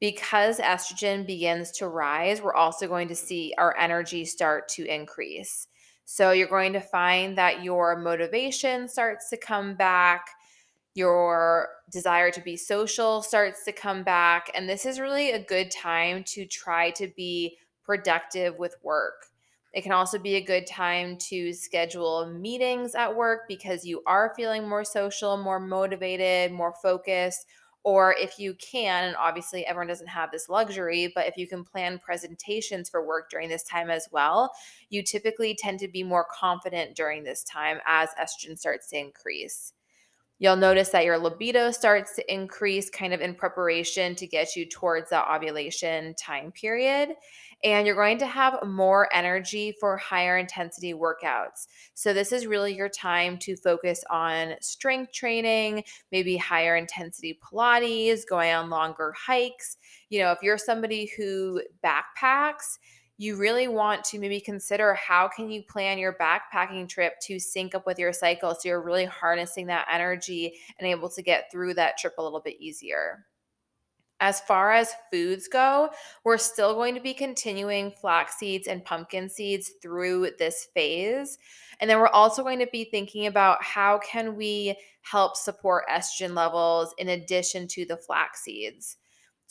Because 0.00 0.58
estrogen 0.60 1.26
begins 1.26 1.72
to 1.72 1.88
rise, 1.88 2.40
we're 2.40 2.54
also 2.54 2.88
going 2.88 3.08
to 3.08 3.14
see 3.14 3.52
our 3.58 3.76
energy 3.76 4.24
start 4.24 4.66
to 4.68 4.86
increase. 4.86 5.66
So 6.06 6.30
you're 6.30 6.48
going 6.48 6.72
to 6.72 6.80
find 6.80 7.36
that 7.36 7.62
your 7.62 7.96
motivation 7.96 8.88
starts 8.88 9.28
to 9.28 9.36
come 9.36 9.74
back, 9.74 10.26
your 10.94 11.68
desire 11.92 12.30
to 12.30 12.40
be 12.40 12.56
social 12.56 13.20
starts 13.20 13.66
to 13.66 13.72
come 13.72 14.04
back. 14.04 14.50
And 14.54 14.66
this 14.66 14.86
is 14.86 14.98
really 14.98 15.32
a 15.32 15.44
good 15.44 15.70
time 15.70 16.24
to 16.28 16.46
try 16.46 16.92
to 16.92 17.08
be 17.14 17.58
productive 17.84 18.56
with 18.58 18.74
work. 18.82 19.26
It 19.72 19.82
can 19.82 19.92
also 19.92 20.18
be 20.18 20.34
a 20.34 20.40
good 20.40 20.66
time 20.66 21.16
to 21.28 21.52
schedule 21.52 22.26
meetings 22.26 22.94
at 22.94 23.14
work 23.14 23.42
because 23.46 23.84
you 23.84 24.02
are 24.06 24.32
feeling 24.36 24.68
more 24.68 24.84
social, 24.84 25.36
more 25.36 25.60
motivated, 25.60 26.52
more 26.52 26.74
focused. 26.82 27.46
Or 27.82 28.14
if 28.18 28.38
you 28.38 28.54
can, 28.54 29.04
and 29.04 29.16
obviously 29.16 29.64
everyone 29.64 29.86
doesn't 29.88 30.08
have 30.08 30.30
this 30.30 30.50
luxury, 30.50 31.10
but 31.14 31.26
if 31.26 31.38
you 31.38 31.46
can 31.46 31.64
plan 31.64 31.98
presentations 31.98 32.90
for 32.90 33.06
work 33.06 33.30
during 33.30 33.48
this 33.48 33.62
time 33.62 33.88
as 33.88 34.06
well, 34.12 34.50
you 34.90 35.02
typically 35.02 35.56
tend 35.58 35.78
to 35.78 35.88
be 35.88 36.02
more 36.02 36.26
confident 36.30 36.94
during 36.94 37.24
this 37.24 37.42
time 37.42 37.78
as 37.86 38.10
estrogen 38.20 38.58
starts 38.58 38.90
to 38.90 38.98
increase. 38.98 39.72
You'll 40.40 40.56
notice 40.56 40.88
that 40.88 41.04
your 41.04 41.18
libido 41.18 41.70
starts 41.70 42.16
to 42.16 42.32
increase 42.32 42.88
kind 42.88 43.12
of 43.12 43.20
in 43.20 43.34
preparation 43.34 44.14
to 44.16 44.26
get 44.26 44.56
you 44.56 44.64
towards 44.64 45.10
that 45.10 45.28
ovulation 45.30 46.14
time 46.14 46.50
period. 46.50 47.10
And 47.62 47.86
you're 47.86 47.94
going 47.94 48.16
to 48.18 48.26
have 48.26 48.58
more 48.66 49.06
energy 49.12 49.76
for 49.78 49.98
higher 49.98 50.38
intensity 50.38 50.94
workouts. 50.94 51.66
So, 51.92 52.14
this 52.14 52.32
is 52.32 52.46
really 52.46 52.74
your 52.74 52.88
time 52.88 53.36
to 53.40 53.54
focus 53.54 54.02
on 54.08 54.54
strength 54.62 55.12
training, 55.12 55.84
maybe 56.10 56.38
higher 56.38 56.74
intensity 56.76 57.38
Pilates, 57.44 58.22
going 58.26 58.50
on 58.50 58.70
longer 58.70 59.12
hikes. 59.12 59.76
You 60.08 60.20
know, 60.20 60.32
if 60.32 60.38
you're 60.42 60.56
somebody 60.56 61.12
who 61.18 61.60
backpacks, 61.84 62.78
you 63.20 63.36
really 63.36 63.68
want 63.68 64.02
to 64.02 64.18
maybe 64.18 64.40
consider 64.40 64.94
how 64.94 65.28
can 65.28 65.50
you 65.50 65.62
plan 65.62 65.98
your 65.98 66.16
backpacking 66.18 66.88
trip 66.88 67.20
to 67.20 67.38
sync 67.38 67.74
up 67.74 67.84
with 67.84 67.98
your 67.98 68.14
cycle 68.14 68.54
so 68.54 68.60
you're 68.64 68.80
really 68.80 69.04
harnessing 69.04 69.66
that 69.66 69.86
energy 69.92 70.54
and 70.78 70.88
able 70.88 71.10
to 71.10 71.20
get 71.20 71.52
through 71.52 71.74
that 71.74 71.98
trip 71.98 72.14
a 72.16 72.22
little 72.22 72.40
bit 72.40 72.58
easier. 72.58 73.26
As 74.20 74.40
far 74.40 74.72
as 74.72 74.94
foods 75.12 75.48
go, 75.48 75.90
we're 76.24 76.38
still 76.38 76.72
going 76.72 76.94
to 76.94 77.00
be 77.02 77.12
continuing 77.12 77.90
flax 77.90 78.38
seeds 78.38 78.68
and 78.68 78.82
pumpkin 78.82 79.28
seeds 79.28 79.72
through 79.82 80.30
this 80.38 80.68
phase. 80.72 81.36
And 81.78 81.90
then 81.90 81.98
we're 81.98 82.08
also 82.08 82.42
going 82.42 82.60
to 82.60 82.68
be 82.72 82.84
thinking 82.84 83.26
about 83.26 83.62
how 83.62 83.98
can 83.98 84.34
we 84.34 84.78
help 85.02 85.36
support 85.36 85.84
estrogen 85.90 86.34
levels 86.34 86.94
in 86.96 87.10
addition 87.10 87.68
to 87.68 87.84
the 87.84 87.98
flax 87.98 88.44
seeds. 88.44 88.96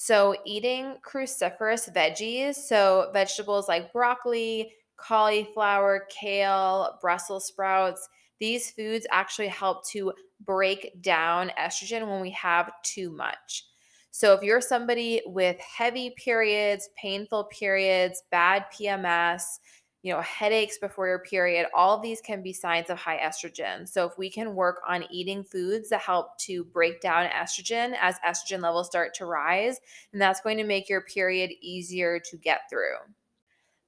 So, 0.01 0.33
eating 0.45 0.95
cruciferous 1.05 1.93
veggies, 1.93 2.55
so 2.55 3.09
vegetables 3.11 3.67
like 3.67 3.91
broccoli, 3.91 4.71
cauliflower, 4.95 6.05
kale, 6.09 6.97
Brussels 7.01 7.47
sprouts, 7.47 8.07
these 8.39 8.71
foods 8.71 9.05
actually 9.11 9.49
help 9.49 9.85
to 9.89 10.13
break 10.39 10.93
down 11.01 11.51
estrogen 11.59 12.09
when 12.09 12.21
we 12.21 12.29
have 12.29 12.71
too 12.81 13.11
much. 13.11 13.65
So, 14.11 14.33
if 14.33 14.41
you're 14.41 14.61
somebody 14.61 15.21
with 15.25 15.59
heavy 15.59 16.11
periods, 16.11 16.87
painful 16.95 17.49
periods, 17.51 18.23
bad 18.31 18.67
PMS, 18.71 19.59
you 20.01 20.13
know, 20.13 20.21
headaches 20.21 20.77
before 20.77 21.07
your 21.07 21.19
period, 21.19 21.67
all 21.73 21.95
of 21.95 22.01
these 22.01 22.21
can 22.21 22.41
be 22.41 22.53
signs 22.53 22.89
of 22.89 22.97
high 22.97 23.17
estrogen. 23.17 23.87
So, 23.87 24.05
if 24.05 24.17
we 24.17 24.29
can 24.29 24.55
work 24.55 24.81
on 24.87 25.03
eating 25.11 25.43
foods 25.43 25.89
that 25.89 26.01
help 26.01 26.37
to 26.39 26.63
break 26.63 27.01
down 27.01 27.29
estrogen 27.29 27.95
as 27.99 28.15
estrogen 28.25 28.61
levels 28.61 28.87
start 28.87 29.13
to 29.15 29.25
rise, 29.25 29.79
then 30.11 30.19
that's 30.19 30.41
going 30.41 30.57
to 30.57 30.63
make 30.63 30.87
your 30.87 31.01
period 31.01 31.51
easier 31.61 32.19
to 32.29 32.37
get 32.37 32.61
through. 32.69 32.95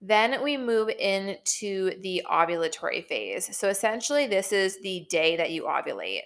Then 0.02 0.44
we 0.44 0.58
move 0.58 0.90
into 0.90 1.98
the 2.02 2.26
ovulatory 2.30 3.06
phase. 3.06 3.56
So, 3.56 3.70
essentially, 3.70 4.28
this 4.28 4.52
is 4.52 4.82
the 4.82 5.08
day 5.10 5.38
that 5.38 5.52
you 5.52 5.64
ovulate. 5.64 6.24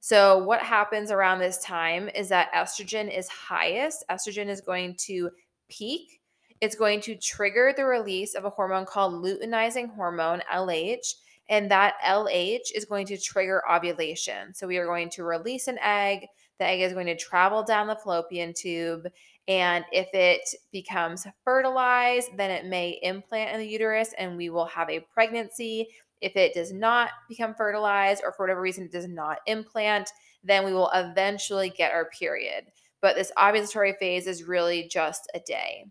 So, 0.00 0.38
what 0.38 0.62
happens 0.62 1.12
around 1.12 1.38
this 1.38 1.62
time 1.62 2.08
is 2.08 2.28
that 2.30 2.52
estrogen 2.52 3.16
is 3.16 3.28
highest. 3.28 4.04
Estrogen 4.10 4.48
is 4.48 4.60
going 4.60 4.96
to 5.06 5.30
peak 5.68 6.17
it's 6.60 6.74
going 6.74 7.00
to 7.02 7.16
trigger 7.16 7.72
the 7.76 7.84
release 7.84 8.34
of 8.34 8.44
a 8.44 8.50
hormone 8.50 8.86
called 8.86 9.24
luteinizing 9.24 9.94
hormone, 9.94 10.42
LH, 10.52 11.14
and 11.48 11.70
that 11.70 11.94
LH 12.04 12.72
is 12.74 12.84
going 12.84 13.06
to 13.06 13.18
trigger 13.18 13.62
ovulation. 13.70 14.52
So 14.52 14.66
we 14.66 14.76
are 14.76 14.86
going 14.86 15.10
to 15.10 15.24
release 15.24 15.68
an 15.68 15.78
egg. 15.78 16.26
The 16.58 16.66
egg 16.66 16.80
is 16.80 16.92
going 16.92 17.06
to 17.06 17.16
travel 17.16 17.62
down 17.62 17.86
the 17.86 17.96
fallopian 17.96 18.52
tube. 18.54 19.06
And 19.46 19.84
if 19.92 20.08
it 20.12 20.42
becomes 20.72 21.26
fertilized, 21.44 22.36
then 22.36 22.50
it 22.50 22.66
may 22.66 22.98
implant 23.02 23.54
in 23.54 23.60
the 23.60 23.66
uterus 23.66 24.12
and 24.18 24.36
we 24.36 24.50
will 24.50 24.66
have 24.66 24.90
a 24.90 25.06
pregnancy. 25.14 25.88
If 26.20 26.36
it 26.36 26.52
does 26.52 26.72
not 26.72 27.10
become 27.28 27.54
fertilized 27.54 28.22
or 28.24 28.32
for 28.32 28.42
whatever 28.42 28.60
reason 28.60 28.84
it 28.84 28.92
does 28.92 29.08
not 29.08 29.38
implant, 29.46 30.10
then 30.44 30.64
we 30.64 30.74
will 30.74 30.90
eventually 30.92 31.70
get 31.70 31.92
our 31.92 32.10
period. 32.10 32.64
But 33.00 33.14
this 33.14 33.32
ovulatory 33.38 33.96
phase 33.98 34.26
is 34.26 34.42
really 34.42 34.88
just 34.88 35.30
a 35.34 35.40
day. 35.40 35.86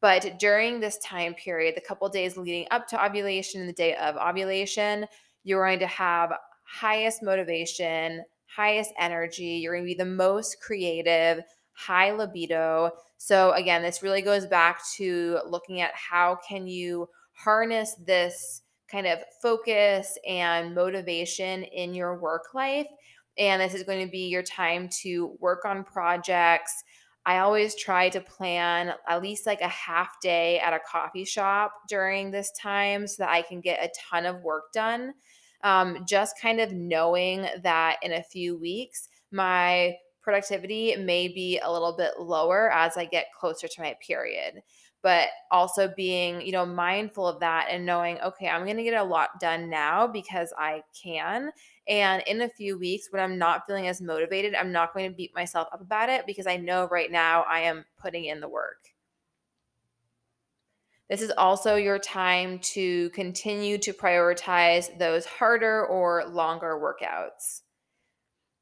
But 0.00 0.38
during 0.38 0.78
this 0.78 0.98
time 0.98 1.34
period, 1.34 1.74
the 1.74 1.80
couple 1.80 2.08
days 2.08 2.36
leading 2.36 2.66
up 2.70 2.86
to 2.88 3.04
ovulation 3.04 3.60
and 3.60 3.68
the 3.68 3.74
day 3.74 3.96
of 3.96 4.16
ovulation, 4.16 5.06
you're 5.44 5.64
going 5.64 5.80
to 5.80 5.86
have 5.86 6.32
highest 6.64 7.22
motivation, 7.22 8.22
highest 8.46 8.92
energy. 8.98 9.60
You're 9.62 9.74
going 9.74 9.84
to 9.84 9.94
be 9.94 9.94
the 9.94 10.04
most 10.04 10.60
creative, 10.60 11.42
high 11.72 12.12
libido. 12.12 12.92
So 13.16 13.52
again, 13.52 13.82
this 13.82 14.02
really 14.02 14.22
goes 14.22 14.46
back 14.46 14.80
to 14.96 15.40
looking 15.46 15.80
at 15.80 15.94
how 15.94 16.38
can 16.46 16.66
you 16.66 17.08
harness 17.32 17.94
this 18.06 18.62
kind 18.90 19.06
of 19.06 19.18
focus 19.42 20.16
and 20.26 20.74
motivation 20.74 21.62
in 21.62 21.94
your 21.94 22.18
work 22.18 22.54
life. 22.54 22.86
And 23.36 23.62
this 23.62 23.74
is 23.74 23.84
going 23.84 24.04
to 24.04 24.10
be 24.10 24.26
your 24.26 24.42
time 24.42 24.88
to 25.02 25.36
work 25.40 25.64
on 25.64 25.84
projects, 25.84 26.72
I 27.28 27.40
always 27.40 27.74
try 27.74 28.08
to 28.08 28.22
plan 28.22 28.94
at 29.06 29.20
least 29.20 29.44
like 29.44 29.60
a 29.60 29.68
half 29.68 30.18
day 30.22 30.60
at 30.60 30.72
a 30.72 30.80
coffee 30.80 31.26
shop 31.26 31.74
during 31.86 32.30
this 32.30 32.50
time 32.52 33.06
so 33.06 33.22
that 33.22 33.28
I 33.28 33.42
can 33.42 33.60
get 33.60 33.84
a 33.84 33.92
ton 34.08 34.24
of 34.24 34.40
work 34.40 34.72
done. 34.72 35.12
Um, 35.62 36.06
just 36.08 36.40
kind 36.40 36.58
of 36.58 36.72
knowing 36.72 37.46
that 37.62 37.98
in 38.02 38.14
a 38.14 38.22
few 38.22 38.58
weeks, 38.58 39.10
my 39.30 39.96
productivity 40.22 40.96
may 40.96 41.28
be 41.28 41.58
a 41.62 41.70
little 41.70 41.94
bit 41.94 42.12
lower 42.18 42.72
as 42.72 42.96
I 42.96 43.04
get 43.04 43.26
closer 43.38 43.68
to 43.68 43.82
my 43.82 43.94
period. 44.00 44.62
But 45.02 45.28
also 45.50 45.92
being, 45.96 46.40
you 46.42 46.52
know, 46.52 46.66
mindful 46.66 47.26
of 47.26 47.40
that 47.40 47.68
and 47.70 47.86
knowing, 47.86 48.18
okay, 48.20 48.48
I'm 48.48 48.64
going 48.64 48.76
to 48.76 48.82
get 48.82 49.00
a 49.00 49.04
lot 49.04 49.38
done 49.40 49.70
now 49.70 50.06
because 50.06 50.52
I 50.58 50.82
can. 51.00 51.50
And 51.86 52.22
in 52.26 52.42
a 52.42 52.48
few 52.48 52.78
weeks, 52.78 53.08
when 53.10 53.22
I'm 53.22 53.38
not 53.38 53.66
feeling 53.66 53.86
as 53.86 54.00
motivated, 54.00 54.54
I'm 54.54 54.72
not 54.72 54.92
going 54.92 55.08
to 55.08 55.16
beat 55.16 55.34
myself 55.34 55.68
up 55.72 55.80
about 55.80 56.08
it 56.08 56.26
because 56.26 56.46
I 56.46 56.56
know 56.56 56.88
right 56.90 57.10
now 57.10 57.44
I 57.48 57.60
am 57.60 57.84
putting 57.96 58.24
in 58.24 58.40
the 58.40 58.48
work. 58.48 58.88
This 61.08 61.22
is 61.22 61.32
also 61.38 61.76
your 61.76 61.98
time 61.98 62.58
to 62.74 63.08
continue 63.10 63.78
to 63.78 63.94
prioritize 63.94 64.98
those 64.98 65.24
harder 65.24 65.86
or 65.86 66.26
longer 66.26 66.78
workouts. 66.78 67.62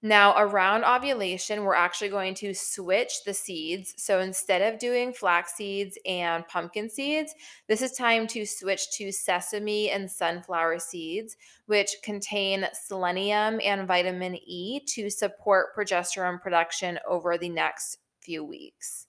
Now, 0.02 0.34
around 0.36 0.84
ovulation, 0.84 1.64
we're 1.64 1.74
actually 1.74 2.10
going 2.10 2.34
to 2.34 2.54
switch 2.54 3.24
the 3.24 3.32
seeds. 3.32 3.94
So 3.96 4.20
instead 4.20 4.60
of 4.60 4.78
doing 4.78 5.12
flax 5.12 5.54
seeds 5.54 5.98
and 6.04 6.46
pumpkin 6.48 6.90
seeds, 6.90 7.34
this 7.66 7.80
is 7.80 7.92
time 7.92 8.26
to 8.28 8.44
switch 8.44 8.90
to 8.98 9.10
sesame 9.10 9.90
and 9.90 10.10
sunflower 10.10 10.80
seeds, 10.80 11.36
which 11.64 11.96
contain 12.02 12.66
selenium 12.74 13.58
and 13.64 13.88
vitamin 13.88 14.36
E 14.46 14.80
to 14.88 15.08
support 15.08 15.74
progesterone 15.74 16.40
production 16.40 16.98
over 17.08 17.38
the 17.38 17.48
next 17.48 17.98
few 18.20 18.44
weeks. 18.44 19.05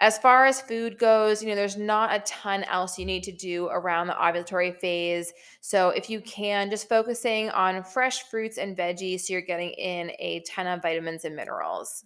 As 0.00 0.18
far 0.18 0.44
as 0.44 0.60
food 0.60 0.98
goes, 0.98 1.42
you 1.42 1.48
know, 1.48 1.54
there's 1.54 1.78
not 1.78 2.14
a 2.14 2.20
ton 2.20 2.64
else 2.64 2.98
you 2.98 3.06
need 3.06 3.22
to 3.24 3.32
do 3.32 3.66
around 3.68 4.08
the 4.08 4.12
ovulatory 4.12 4.78
phase. 4.78 5.32
So 5.62 5.88
if 5.88 6.10
you 6.10 6.20
can, 6.20 6.70
just 6.70 6.88
focusing 6.88 7.48
on 7.50 7.82
fresh 7.82 8.22
fruits 8.24 8.58
and 8.58 8.76
veggies 8.76 9.20
so 9.20 9.32
you're 9.32 9.42
getting 9.42 9.70
in 9.70 10.12
a 10.18 10.42
ton 10.48 10.66
of 10.66 10.82
vitamins 10.82 11.24
and 11.24 11.34
minerals. 11.34 12.04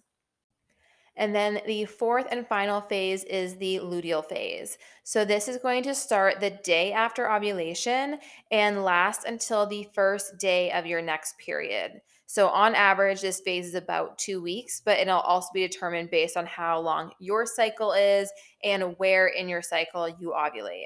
And 1.21 1.35
then 1.35 1.61
the 1.67 1.85
fourth 1.85 2.25
and 2.31 2.47
final 2.47 2.81
phase 2.81 3.23
is 3.25 3.55
the 3.57 3.77
luteal 3.77 4.25
phase. 4.25 4.79
So 5.03 5.23
this 5.23 5.47
is 5.47 5.57
going 5.57 5.83
to 5.83 5.93
start 5.93 6.39
the 6.39 6.49
day 6.49 6.93
after 6.93 7.31
ovulation 7.31 8.17
and 8.49 8.83
last 8.83 9.25
until 9.25 9.67
the 9.67 9.87
first 9.93 10.39
day 10.39 10.71
of 10.71 10.87
your 10.87 10.99
next 10.99 11.37
period. 11.37 12.01
So 12.25 12.47
on 12.47 12.73
average, 12.73 13.21
this 13.21 13.39
phase 13.39 13.67
is 13.67 13.75
about 13.75 14.17
two 14.17 14.41
weeks, 14.41 14.81
but 14.83 14.97
it'll 14.97 15.19
also 15.19 15.49
be 15.53 15.67
determined 15.67 16.09
based 16.09 16.37
on 16.37 16.47
how 16.47 16.79
long 16.79 17.11
your 17.19 17.45
cycle 17.45 17.93
is 17.93 18.31
and 18.63 18.95
where 18.97 19.27
in 19.27 19.47
your 19.47 19.61
cycle 19.61 20.09
you 20.09 20.33
ovulate. 20.35 20.85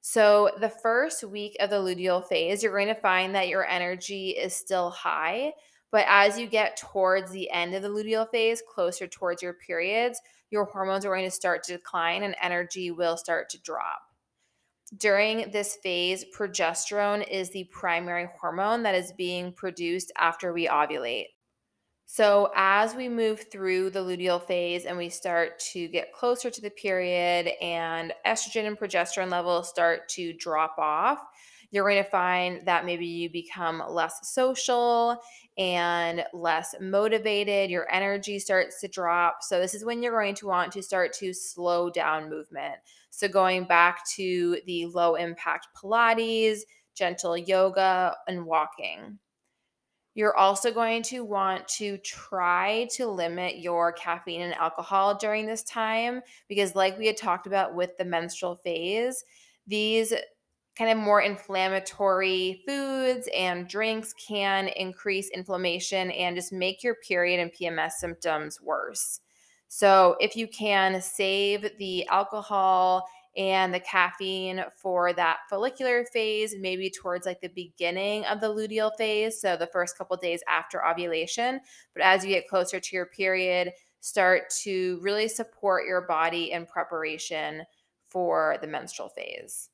So, 0.00 0.52
the 0.60 0.68
first 0.70 1.24
week 1.24 1.56
of 1.58 1.70
the 1.70 1.76
luteal 1.76 2.24
phase, 2.24 2.62
you're 2.62 2.72
going 2.72 2.86
to 2.86 2.94
find 2.94 3.34
that 3.34 3.48
your 3.48 3.66
energy 3.66 4.30
is 4.30 4.54
still 4.54 4.90
high, 4.90 5.52
but 5.90 6.04
as 6.08 6.38
you 6.38 6.46
get 6.46 6.76
towards 6.76 7.30
the 7.30 7.50
end 7.50 7.74
of 7.74 7.82
the 7.82 7.88
luteal 7.88 8.28
phase, 8.30 8.62
closer 8.68 9.06
towards 9.06 9.42
your 9.42 9.54
periods, 9.54 10.20
your 10.50 10.64
hormones 10.64 11.04
are 11.04 11.14
going 11.14 11.24
to 11.24 11.30
start 11.30 11.62
to 11.64 11.72
decline 11.72 12.22
and 12.22 12.34
energy 12.42 12.90
will 12.90 13.16
start 13.16 13.48
to 13.50 13.60
drop. 13.62 14.00
During 14.96 15.50
this 15.50 15.76
phase, 15.82 16.24
progesterone 16.34 17.26
is 17.28 17.50
the 17.50 17.64
primary 17.64 18.28
hormone 18.40 18.82
that 18.84 18.94
is 18.94 19.12
being 19.12 19.52
produced 19.52 20.12
after 20.16 20.52
we 20.52 20.66
ovulate. 20.66 21.26
So, 22.06 22.50
as 22.56 22.94
we 22.94 23.10
move 23.10 23.44
through 23.52 23.90
the 23.90 23.98
luteal 23.98 24.42
phase 24.42 24.86
and 24.86 24.96
we 24.96 25.10
start 25.10 25.58
to 25.72 25.88
get 25.88 26.14
closer 26.14 26.48
to 26.48 26.60
the 26.62 26.70
period 26.70 27.52
and 27.60 28.14
estrogen 28.26 28.66
and 28.66 28.78
progesterone 28.78 29.30
levels 29.30 29.68
start 29.68 30.08
to 30.10 30.32
drop 30.32 30.78
off, 30.78 31.18
you're 31.70 31.86
going 31.86 32.02
to 32.02 32.10
find 32.10 32.64
that 32.66 32.86
maybe 32.86 33.04
you 33.04 33.28
become 33.30 33.82
less 33.90 34.32
social 34.32 35.20
and 35.58 36.24
less 36.32 36.74
motivated. 36.80 37.68
Your 37.68 37.92
energy 37.92 38.38
starts 38.38 38.80
to 38.80 38.88
drop. 38.88 39.42
So, 39.42 39.60
this 39.60 39.74
is 39.74 39.84
when 39.84 40.02
you're 40.02 40.18
going 40.18 40.36
to 40.36 40.46
want 40.46 40.72
to 40.72 40.82
start 40.82 41.12
to 41.14 41.34
slow 41.34 41.90
down 41.90 42.30
movement. 42.30 42.76
So, 43.10 43.28
going 43.28 43.64
back 43.64 44.08
to 44.16 44.60
the 44.66 44.86
low 44.86 45.16
impact 45.16 45.68
Pilates, 45.76 46.60
gentle 46.94 47.36
yoga, 47.36 48.14
and 48.26 48.46
walking. 48.46 49.18
You're 50.14 50.36
also 50.36 50.72
going 50.72 51.04
to 51.04 51.24
want 51.24 51.68
to 51.68 51.96
try 51.98 52.88
to 52.96 53.06
limit 53.06 53.58
your 53.58 53.92
caffeine 53.92 54.42
and 54.42 54.54
alcohol 54.54 55.14
during 55.16 55.46
this 55.46 55.62
time 55.62 56.22
because, 56.48 56.74
like 56.74 56.98
we 56.98 57.06
had 57.06 57.16
talked 57.16 57.46
about 57.46 57.74
with 57.74 57.96
the 57.98 58.04
menstrual 58.04 58.56
phase, 58.56 59.24
these 59.66 60.12
kind 60.78 60.92
of 60.92 60.96
more 60.96 61.20
inflammatory 61.20 62.62
foods 62.64 63.28
and 63.36 63.68
drinks 63.68 64.14
can 64.14 64.68
increase 64.68 65.28
inflammation 65.30 66.12
and 66.12 66.36
just 66.36 66.52
make 66.52 66.84
your 66.84 66.94
period 67.06 67.40
and 67.40 67.52
PMS 67.52 67.92
symptoms 67.92 68.60
worse. 68.62 69.20
So, 69.66 70.16
if 70.20 70.36
you 70.36 70.46
can 70.46 71.02
save 71.02 71.68
the 71.78 72.06
alcohol 72.06 73.06
and 73.36 73.74
the 73.74 73.80
caffeine 73.80 74.64
for 74.76 75.12
that 75.12 75.38
follicular 75.50 76.04
phase, 76.06 76.54
maybe 76.58 76.90
towards 76.90 77.26
like 77.26 77.40
the 77.40 77.48
beginning 77.48 78.24
of 78.24 78.40
the 78.40 78.52
luteal 78.52 78.90
phase, 78.96 79.40
so 79.40 79.56
the 79.56 79.66
first 79.66 79.98
couple 79.98 80.16
days 80.16 80.42
after 80.48 80.84
ovulation, 80.84 81.60
but 81.94 82.02
as 82.02 82.24
you 82.24 82.30
get 82.30 82.48
closer 82.48 82.80
to 82.80 82.96
your 82.96 83.06
period, 83.06 83.72
start 84.00 84.44
to 84.62 84.98
really 85.02 85.28
support 85.28 85.86
your 85.86 86.02
body 86.02 86.52
in 86.52 86.64
preparation 86.64 87.62
for 88.08 88.56
the 88.62 88.66
menstrual 88.66 89.10
phase. 89.10 89.68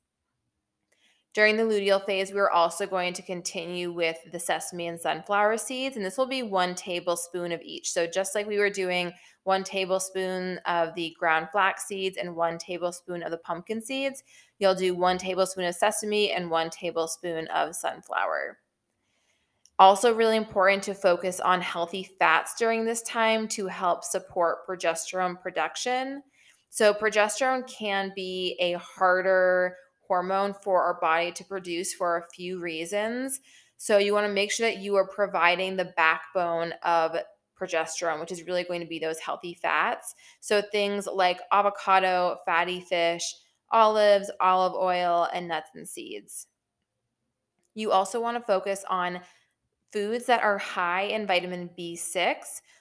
During 1.35 1.57
the 1.57 1.65
luteal 1.65 2.07
phase, 2.07 2.33
we're 2.33 2.49
also 2.49 2.87
going 2.87 3.13
to 3.15 3.23
continue 3.23 3.91
with 3.91 4.17
the 4.31 4.39
sesame 4.39 4.87
and 4.87 5.01
sunflower 5.01 5.59
seeds, 5.59 5.97
and 5.97 6.07
this 6.07 6.17
will 6.17 6.29
be 6.29 6.45
one 6.45 6.77
tablespoon 6.77 7.51
of 7.51 7.61
each. 7.61 7.91
So, 7.91 8.07
just 8.07 8.37
like 8.37 8.47
we 8.47 8.61
were 8.61 8.71
doing 8.71 9.13
one 9.43 9.65
tablespoon 9.65 10.59
of 10.65 10.95
the 10.95 11.13
ground 11.19 11.49
flax 11.51 11.87
seeds 11.87 12.19
and 12.19 12.37
one 12.37 12.57
tablespoon 12.57 13.25
of 13.25 13.33
the 13.33 13.39
pumpkin 13.39 13.83
seeds, 13.83 14.23
you'll 14.61 14.77
do 14.77 14.95
one 14.95 15.19
tablespoon 15.19 15.65
of 15.65 15.75
sesame 15.75 16.31
and 16.31 16.53
one 16.53 16.71
tablespoon 16.71 17.49
of 17.49 17.75
sunflower. 17.75 18.61
Also, 19.81 20.15
really 20.15 20.37
important 20.37 20.85
to 20.85 20.95
focus 20.95 21.41
on 21.41 21.61
healthy 21.61 22.09
fats 22.21 22.55
during 22.57 22.85
this 22.85 23.03
time 23.03 23.49
to 23.49 23.67
help 23.67 24.05
support 24.05 24.65
progesterone 24.69 25.43
production. 25.43 26.23
So, 26.71 26.95
progesterone 26.95 27.67
can 27.67 28.13
be 28.15 28.57
a 28.61 28.75
harder 28.75 29.77
hormone 30.07 30.55
for 30.55 30.83
our 30.83 30.99
body 31.01 31.33
to 31.33 31.45
produce 31.45 31.95
for 31.95 32.17
a 32.17 32.29
few 32.35 32.61
reasons. 32.61 33.41
So 33.77 33.99
you 33.99 34.13
want 34.15 34.27
to 34.27 34.33
make 34.33 34.51
sure 34.51 34.69
that 34.69 34.79
you 34.79 34.97
are 34.97 35.07
providing 35.07 35.77
the 35.77 35.93
backbone 35.97 36.73
of 36.83 37.17
progesterone, 37.61 38.21
which 38.21 38.33
is 38.33 38.47
really 38.47 38.65
going 38.65 38.81
to 38.81 38.87
be 38.87 38.99
those 38.99 39.19
healthy 39.19 39.55
fats. 39.55 40.15
So 40.41 40.63
things 40.63 41.07
like 41.07 41.41
avocado, 41.53 42.39
fatty 42.45 42.81
fish, 42.81 43.35
olives, 43.71 44.31
olive 44.41 44.75
oil, 44.75 45.29
and 45.33 45.49
nuts 45.49 45.71
and 45.75 45.89
seeds. 45.89 46.47
You 47.75 47.91
also 47.91 48.21
want 48.21 48.37
to 48.37 48.45
focus 48.45 48.85
on 48.89 49.21
foods 49.93 50.27
that 50.27 50.43
are 50.43 50.59
high 50.59 51.03
in 51.03 51.27
vitamin 51.27 51.71
B6, 51.79 52.35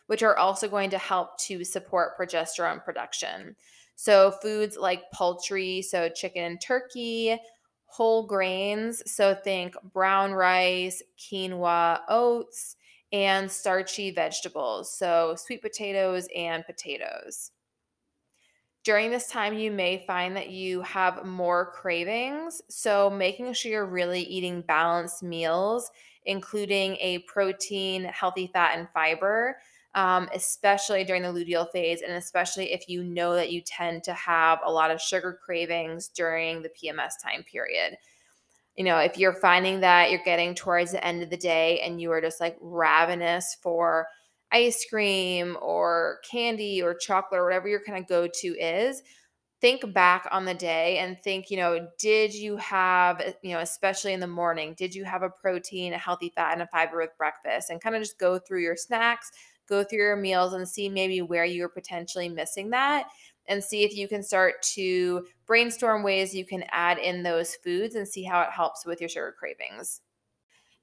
which 0.07 0.23
are 0.23 0.37
also 0.37 0.67
going 0.67 0.89
to 0.91 0.97
help 0.97 1.37
to 1.39 1.63
support 1.63 2.17
progesterone 2.17 2.83
production. 2.83 3.55
So, 3.95 4.31
foods 4.31 4.77
like 4.77 5.11
poultry, 5.11 5.81
so 5.81 6.09
chicken 6.09 6.43
and 6.43 6.61
turkey, 6.61 7.37
whole 7.85 8.25
grains, 8.25 9.03
so 9.11 9.35
think 9.35 9.75
brown 9.93 10.33
rice, 10.33 11.01
quinoa, 11.17 12.01
oats, 12.09 12.75
and 13.11 13.51
starchy 13.51 14.11
vegetables, 14.11 14.91
so 14.91 15.35
sweet 15.37 15.61
potatoes 15.61 16.27
and 16.35 16.65
potatoes. 16.65 17.51
During 18.83 19.11
this 19.11 19.29
time, 19.29 19.57
you 19.57 19.71
may 19.71 20.05
find 20.05 20.35
that 20.35 20.49
you 20.49 20.81
have 20.81 21.25
more 21.25 21.71
cravings. 21.71 22.61
So, 22.69 23.09
making 23.09 23.53
sure 23.53 23.71
you're 23.71 23.85
really 23.85 24.21
eating 24.23 24.61
balanced 24.61 25.23
meals, 25.23 25.89
including 26.25 26.97
a 26.97 27.19
protein, 27.19 28.03
healthy 28.03 28.47
fat, 28.47 28.77
and 28.77 28.89
fiber, 28.93 29.59
um, 29.95 30.29
especially 30.33 31.03
during 31.03 31.21
the 31.21 31.29
luteal 31.29 31.69
phase, 31.71 32.01
and 32.01 32.13
especially 32.13 32.73
if 32.73 32.89
you 32.89 33.03
know 33.03 33.35
that 33.35 33.51
you 33.51 33.61
tend 33.61 34.03
to 34.03 34.13
have 34.13 34.59
a 34.65 34.71
lot 34.71 34.91
of 34.91 35.01
sugar 35.01 35.37
cravings 35.43 36.07
during 36.07 36.61
the 36.61 36.69
PMS 36.69 37.13
time 37.23 37.43
period. 37.43 37.97
You 38.75 38.85
know, 38.85 38.97
if 38.97 39.17
you're 39.17 39.33
finding 39.33 39.81
that 39.81 40.09
you're 40.09 40.23
getting 40.25 40.55
towards 40.55 40.91
the 40.91 41.05
end 41.05 41.21
of 41.21 41.29
the 41.29 41.37
day 41.37 41.79
and 41.81 42.01
you 42.01 42.11
are 42.11 42.21
just 42.21 42.41
like 42.41 42.57
ravenous 42.59 43.55
for 43.61 44.07
ice 44.51 44.85
cream 44.89 45.57
or 45.61 46.19
candy 46.29 46.81
or 46.81 46.95
chocolate 46.95 47.39
or 47.39 47.43
whatever 47.43 47.67
your 47.67 47.83
kind 47.83 47.99
of 47.99 48.07
go 48.07 48.27
to 48.27 48.47
is, 48.59 49.03
think 49.61 49.93
back 49.93 50.27
on 50.31 50.43
the 50.43 50.53
day 50.53 50.97
and 50.97 51.17
think, 51.23 51.49
you 51.49 51.57
know, 51.57 51.87
did 51.97 52.33
you 52.33 52.57
have, 52.57 53.21
you 53.43 53.53
know, 53.53 53.59
especially 53.59 54.11
in 54.13 54.19
the 54.19 54.27
morning, 54.27 54.75
did 54.77 54.93
you 54.93 55.05
have 55.05 55.23
a 55.23 55.29
protein, 55.29 55.93
a 55.93 55.97
healthy 55.97 56.31
fat, 56.35 56.53
and 56.53 56.61
a 56.61 56.67
fiber 56.67 56.97
with 56.97 57.17
breakfast? 57.17 57.69
And 57.69 57.79
kind 57.79 57.95
of 57.95 58.01
just 58.01 58.19
go 58.19 58.37
through 58.37 58.61
your 58.61 58.75
snacks, 58.75 59.31
go 59.67 59.83
through 59.83 59.99
your 59.99 60.15
meals 60.15 60.53
and 60.53 60.67
see 60.67 60.89
maybe 60.89 61.21
where 61.21 61.45
you're 61.45 61.69
potentially 61.69 62.29
missing 62.29 62.69
that 62.71 63.07
and 63.47 63.63
see 63.63 63.83
if 63.83 63.95
you 63.95 64.07
can 64.07 64.23
start 64.23 64.61
to 64.61 65.25
brainstorm 65.45 66.03
ways 66.03 66.33
you 66.33 66.45
can 66.45 66.63
add 66.71 66.97
in 66.97 67.23
those 67.23 67.55
foods 67.55 67.95
and 67.95 68.07
see 68.07 68.23
how 68.23 68.41
it 68.41 68.51
helps 68.51 68.85
with 68.85 68.99
your 69.01 69.09
sugar 69.09 69.35
cravings. 69.37 70.01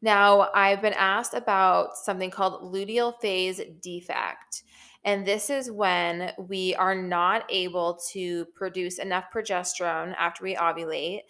Now, 0.03 0.49
I've 0.55 0.81
been 0.81 0.95
asked 0.95 1.35
about 1.35 1.97
something 1.97 2.31
called 2.31 2.73
luteal 2.73 3.19
phase 3.21 3.61
defect. 3.83 4.63
And 5.05 5.27
this 5.27 5.49
is 5.49 5.71
when 5.71 6.33
we 6.39 6.75
are 6.75 6.95
not 6.95 7.45
able 7.49 7.99
to 8.13 8.45
produce 8.55 8.99
enough 8.99 9.25
progesterone 9.35 10.15
after 10.19 10.45
we 10.45 10.57
ovulate. 10.57 11.21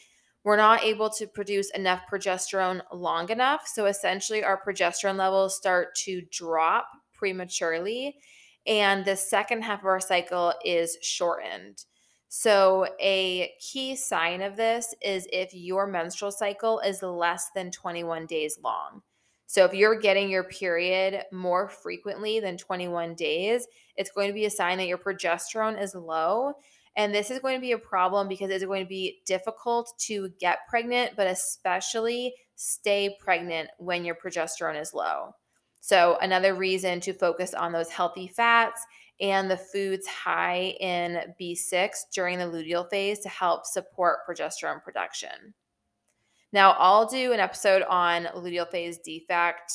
We're 0.42 0.56
not 0.56 0.82
able 0.82 1.10
to 1.10 1.26
produce 1.26 1.70
enough 1.70 2.02
progesterone 2.10 2.80
long 2.92 3.30
enough. 3.30 3.68
So 3.68 3.86
essentially, 3.86 4.42
our 4.42 4.60
progesterone 4.60 5.16
levels 5.16 5.56
start 5.56 5.94
to 6.04 6.22
drop 6.32 6.88
prematurely. 7.20 8.16
And 8.66 9.04
the 9.04 9.14
second 9.14 9.62
half 9.62 9.80
of 9.80 9.86
our 9.86 10.00
cycle 10.00 10.54
is 10.64 10.96
shortened. 11.02 11.84
So, 12.28 12.86
a 13.00 13.52
key 13.60 13.96
sign 13.96 14.40
of 14.40 14.56
this 14.56 14.94
is 15.02 15.26
if 15.32 15.52
your 15.52 15.86
menstrual 15.86 16.30
cycle 16.30 16.78
is 16.80 17.02
less 17.02 17.50
than 17.54 17.70
21 17.70 18.26
days 18.26 18.58
long. 18.62 19.02
So, 19.46 19.64
if 19.64 19.74
you're 19.74 19.98
getting 19.98 20.30
your 20.30 20.44
period 20.44 21.24
more 21.32 21.68
frequently 21.68 22.38
than 22.38 22.56
21 22.56 23.16
days, 23.16 23.66
it's 23.96 24.12
going 24.12 24.28
to 24.28 24.34
be 24.34 24.44
a 24.44 24.50
sign 24.50 24.78
that 24.78 24.86
your 24.86 24.98
progesterone 24.98 25.80
is 25.80 25.94
low. 25.94 26.54
And 26.96 27.14
this 27.14 27.30
is 27.30 27.40
going 27.40 27.56
to 27.56 27.60
be 27.60 27.72
a 27.72 27.78
problem 27.78 28.28
because 28.28 28.50
it's 28.50 28.64
going 28.64 28.84
to 28.84 28.88
be 28.88 29.22
difficult 29.26 29.92
to 30.06 30.30
get 30.40 30.66
pregnant, 30.68 31.12
but 31.16 31.26
especially 31.26 32.34
stay 32.54 33.16
pregnant 33.18 33.70
when 33.78 34.04
your 34.04 34.14
progesterone 34.14 34.80
is 34.80 34.94
low. 34.94 35.34
So, 35.80 36.18
another 36.20 36.54
reason 36.54 37.00
to 37.00 37.12
focus 37.12 37.54
on 37.54 37.72
those 37.72 37.90
healthy 37.90 38.28
fats 38.28 38.84
and 39.20 39.50
the 39.50 39.56
foods 39.56 40.06
high 40.06 40.74
in 40.80 41.34
B6 41.40 41.90
during 42.12 42.38
the 42.38 42.44
luteal 42.44 42.88
phase 42.88 43.18
to 43.20 43.28
help 43.28 43.66
support 43.66 44.20
progesterone 44.28 44.82
production. 44.82 45.54
Now, 46.52 46.72
I'll 46.72 47.06
do 47.06 47.32
an 47.32 47.40
episode 47.40 47.82
on 47.82 48.24
luteal 48.36 48.68
phase 48.70 48.98
defect, 48.98 49.72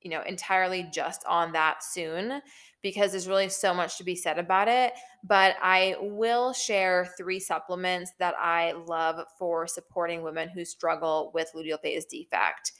you 0.00 0.10
know, 0.10 0.22
entirely 0.22 0.88
just 0.92 1.24
on 1.26 1.52
that 1.52 1.82
soon 1.82 2.40
because 2.82 3.12
there's 3.12 3.28
really 3.28 3.48
so 3.48 3.72
much 3.72 3.96
to 3.98 4.04
be 4.04 4.14
said 4.14 4.38
about 4.38 4.68
it. 4.68 4.92
But 5.24 5.56
I 5.62 5.96
will 6.00 6.52
share 6.52 7.12
three 7.16 7.40
supplements 7.40 8.12
that 8.18 8.34
I 8.38 8.72
love 8.72 9.24
for 9.38 9.66
supporting 9.66 10.22
women 10.22 10.48
who 10.48 10.64
struggle 10.64 11.30
with 11.34 11.52
luteal 11.54 11.80
phase 11.80 12.04
defect. 12.04 12.72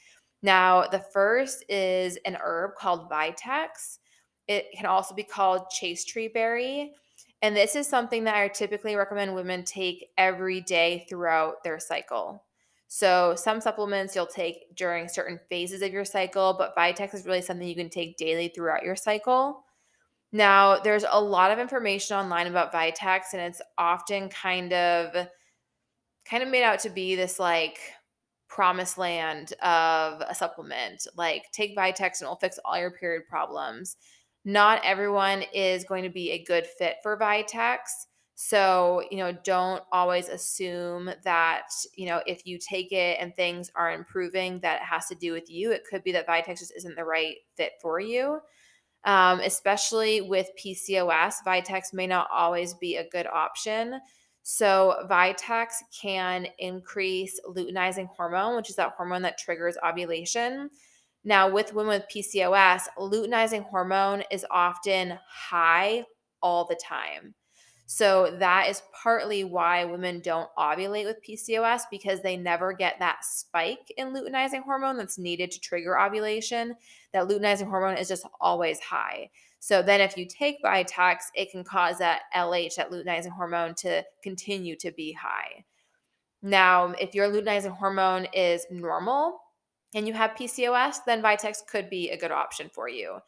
Now, 0.42 0.87
the 0.87 0.98
first 1.12 1.64
is 1.68 2.18
an 2.24 2.37
herb 2.40 2.72
called 2.76 3.09
Vitex. 3.11 3.98
It 4.48 4.66
can 4.76 4.87
also 4.87 5.14
be 5.14 5.22
called 5.22 5.70
chaste 5.70 6.09
tree 6.09 6.28
berry. 6.28 6.92
And 7.42 7.57
this 7.57 7.74
is 7.74 7.88
something 7.88 8.24
that 8.24 8.37
I 8.37 8.48
typically 8.48 8.94
recommend 8.94 9.35
women 9.35 9.64
take 9.64 10.11
every 10.16 10.61
day 10.61 11.07
throughout 11.09 11.64
their 11.64 11.78
cycle. 11.78 12.44
So, 12.88 13.35
some 13.37 13.61
supplements 13.61 14.14
you'll 14.14 14.26
take 14.26 14.76
during 14.76 15.09
certain 15.09 15.40
phases 15.48 15.81
of 15.81 15.92
your 15.92 16.05
cycle, 16.05 16.55
but 16.59 16.76
Vitex 16.76 17.14
is 17.14 17.24
really 17.24 17.40
something 17.40 17.66
you 17.66 17.74
can 17.74 17.88
take 17.88 18.18
daily 18.18 18.48
throughout 18.48 18.85
your 18.85 18.96
cycle. 18.96 19.64
Now, 20.31 20.78
there's 20.78 21.05
a 21.11 21.20
lot 21.20 21.50
of 21.50 21.59
information 21.59 22.16
online 22.16 22.46
about 22.46 22.72
Vitex, 22.72 23.33
and 23.33 23.42
it's 23.42 23.62
often 23.78 24.28
kind 24.28 24.72
of 24.72 25.26
kind 26.24 26.42
of 26.42 26.48
made 26.48 26.62
out 26.62 26.81
to 26.81 26.90
be 26.90 27.16
this 27.16 27.38
like 27.38 27.78
promised 28.53 28.99
land 28.99 29.53
of 29.62 30.21
a 30.21 30.35
supplement. 30.35 31.07
Like 31.17 31.45
take 31.53 31.77
Vitex 31.77 32.21
and 32.21 32.23
it'll 32.23 32.37
fix 32.37 32.59
all 32.65 32.79
your 32.79 32.91
period 32.91 33.23
problems 33.29 33.97
not 34.45 34.81
everyone 34.85 35.45
is 35.55 35.85
going 35.85 36.03
to 36.03 36.11
be 36.11 36.33
a 36.33 36.45
good 36.45 36.67
fit 36.67 36.97
for 37.03 37.17
Vitex. 37.17 37.79
So, 38.35 39.05
you 39.11 39.19
know, 39.19 39.33
don't 39.45 39.85
always 39.93 40.29
assume 40.29 41.11
that, 41.23 41.69
you 41.95 42.07
know, 42.07 42.23
if 42.27 42.45
you 42.45 42.59
take 42.59 42.91
it 42.91 43.19
and 43.21 43.35
things 43.37 43.71
are 43.77 43.93
improving, 43.93 44.59
that 44.61 44.81
it 44.81 44.85
has 44.85 45.07
to 45.09 45.15
do 45.15 45.33
with 45.33 45.49
you. 45.49 45.71
It 45.71 45.85
could 45.88 46.03
be 46.03 46.12
that 46.12 46.27
Vitex 46.27 46.59
just 46.59 46.73
isn't 46.77 46.97
the 46.97 47.05
right 47.05 47.37
fit 47.57 47.73
for 47.81 48.01
you. 48.01 48.41
Um, 49.05 49.41
especially 49.41 50.23
with 50.23 50.49
PCOS, 50.59 51.35
Vitex 51.47 51.93
may 51.93 52.07
not 52.07 52.29
always 52.33 52.75
be 52.75 52.97
a 52.97 53.09
good 53.09 53.27
option. 53.27 54.01
So, 54.42 55.07
Vitex 55.09 55.68
can 56.00 56.48
increase 56.59 57.40
luteinizing 57.48 58.09
hormone, 58.09 58.57
which 58.57 58.70
is 58.70 58.76
that 58.76 58.94
hormone 58.96 59.22
that 59.22 59.38
triggers 59.38 59.76
ovulation. 59.87 60.68
Now, 61.24 61.48
with 61.48 61.74
women 61.74 62.00
with 62.00 62.09
PCOS, 62.12 62.83
luteinizing 62.98 63.64
hormone 63.64 64.24
is 64.33 64.44
often 64.50 65.16
high 65.28 66.05
all 66.42 66.64
the 66.64 66.81
time. 66.83 67.35
So, 67.87 68.37
that 68.40 68.68
is 68.68 68.83
partly 69.00 69.44
why 69.44 69.85
women 69.85 70.20
don't 70.20 70.50
ovulate 70.59 71.05
with 71.05 71.22
PCOS 71.24 71.83
because 71.88 72.20
they 72.20 72.37
never 72.37 72.72
get 72.72 72.98
that 72.98 73.24
spike 73.24 73.92
in 73.96 74.12
luteinizing 74.12 74.64
hormone 74.64 74.96
that's 74.96 75.18
needed 75.18 75.52
to 75.52 75.61
trigger 75.61 76.00
ovulation. 76.00 76.74
That 77.12 77.28
luteinizing 77.28 77.68
hormone 77.68 77.96
is 77.96 78.09
just 78.09 78.26
always 78.40 78.81
high. 78.81 79.31
So, 79.64 79.81
then 79.81 80.01
if 80.01 80.16
you 80.16 80.27
take 80.27 80.61
Vitex, 80.61 81.18
it 81.37 81.53
can 81.53 81.62
cause 81.62 81.98
that 81.98 82.22
LH, 82.35 82.75
that 82.75 82.90
luteinizing 82.90 83.31
hormone, 83.31 83.77
to 83.77 84.03
continue 84.20 84.75
to 84.75 84.90
be 84.90 85.12
high. 85.12 85.64
Now, 86.42 86.94
if 87.01 87.14
your 87.14 87.29
luteinizing 87.29 87.77
hormone 87.77 88.27
is 88.35 88.66
normal, 88.72 89.38
and 89.94 90.09
you 90.09 90.14
have 90.14 90.33
PCOS, 90.33 91.05
then 91.07 91.22
Vitex 91.22 91.64
could 91.64 91.88
be 91.88 92.11
a 92.11 92.18
good 92.18 92.33
option 92.33 92.70
for 92.75 92.88
you. 92.88 93.18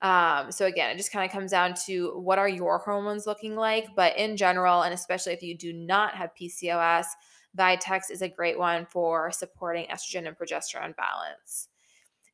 Um, 0.00 0.50
so 0.50 0.64
again, 0.64 0.90
it 0.90 0.96
just 0.96 1.12
kind 1.12 1.26
of 1.26 1.30
comes 1.30 1.50
down 1.50 1.74
to 1.84 2.18
what 2.18 2.38
are 2.38 2.48
your 2.48 2.78
hormones 2.78 3.26
looking 3.26 3.54
like. 3.54 3.88
But 3.94 4.16
in 4.16 4.38
general, 4.38 4.82
and 4.82 4.94
especially 4.94 5.34
if 5.34 5.42
you 5.42 5.54
do 5.54 5.74
not 5.74 6.14
have 6.14 6.30
PCOS, 6.40 7.04
Vitex 7.58 8.10
is 8.10 8.22
a 8.22 8.28
great 8.28 8.58
one 8.58 8.86
for 8.86 9.30
supporting 9.32 9.86
estrogen 9.88 10.26
and 10.26 10.38
progesterone 10.38 10.96
balance. 10.96 11.68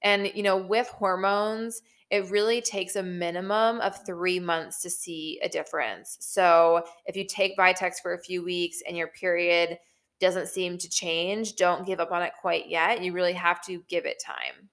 And 0.02 0.30
you 0.36 0.44
know, 0.44 0.56
with 0.56 0.86
hormones, 0.86 1.82
it 2.10 2.28
really 2.30 2.60
takes 2.60 2.96
a 2.96 3.02
minimum 3.02 3.80
of 3.80 4.04
three 4.04 4.40
months 4.40 4.82
to 4.82 4.90
see 4.90 5.40
a 5.42 5.48
difference. 5.48 6.16
So 6.20 6.84
if 7.06 7.16
you 7.16 7.24
take 7.24 7.56
Vitex 7.56 7.94
for 8.02 8.14
a 8.14 8.22
few 8.22 8.44
weeks 8.44 8.82
and 8.86 8.96
your 8.96 9.08
period 9.08 9.78
doesn't 10.18 10.48
seem 10.48 10.76
to 10.78 10.88
change, 10.88 11.54
don't 11.54 11.86
give 11.86 12.00
up 12.00 12.10
on 12.10 12.22
it 12.22 12.32
quite 12.40 12.68
yet. 12.68 13.02
You 13.02 13.12
really 13.12 13.32
have 13.32 13.64
to 13.66 13.82
give 13.88 14.06
it 14.06 14.22
time. 14.24 14.68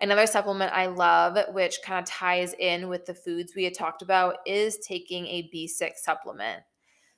Another 0.00 0.26
supplement 0.26 0.72
I 0.72 0.86
love, 0.86 1.38
which 1.52 1.78
kind 1.84 2.00
of 2.00 2.04
ties 2.06 2.54
in 2.58 2.88
with 2.88 3.04
the 3.04 3.14
foods 3.14 3.52
we 3.54 3.64
had 3.64 3.74
talked 3.74 4.02
about, 4.02 4.38
is 4.46 4.78
taking 4.78 5.26
a 5.26 5.48
B6 5.54 5.90
supplement. 5.96 6.62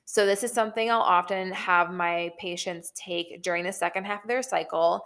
So, 0.07 0.27
this 0.27 0.43
is 0.43 0.51
something 0.51 0.91
I'll 0.91 0.99
often 0.99 1.51
have 1.51 1.89
my 1.89 2.29
patients 2.39 2.91
take 2.95 3.41
during 3.41 3.63
the 3.63 3.73
second 3.73 4.03
half 4.05 4.23
of 4.23 4.27
their 4.27 4.43
cycle. 4.43 5.03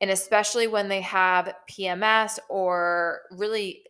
And 0.00 0.10
especially 0.10 0.66
when 0.66 0.88
they 0.88 1.00
have 1.00 1.54
PMS 1.70 2.38
or 2.48 3.22
really, 3.30 3.82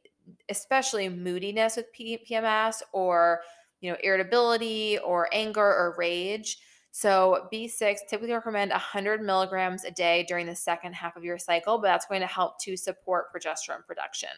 especially 0.49 1.09
moodiness 1.09 1.77
with 1.77 1.87
PMS 1.99 2.83
or, 2.93 3.41
you 3.81 3.91
know, 3.91 3.97
irritability 4.03 4.99
or 4.99 5.29
anger 5.33 5.63
or 5.63 5.95
rage 5.99 6.59
so, 6.97 7.47
B6 7.53 8.09
typically 8.09 8.33
recommend 8.33 8.71
100 8.71 9.21
milligrams 9.21 9.85
a 9.85 9.91
day 9.91 10.25
during 10.27 10.47
the 10.47 10.57
second 10.57 10.95
half 10.95 11.15
of 11.15 11.25
your 11.25 11.37
cycle, 11.37 11.77
but 11.77 11.89
that's 11.89 12.07
going 12.07 12.23
to 12.23 12.27
help 12.27 12.59
to 12.61 12.75
support 12.75 13.27
progesterone 13.31 13.85
production. 13.87 14.31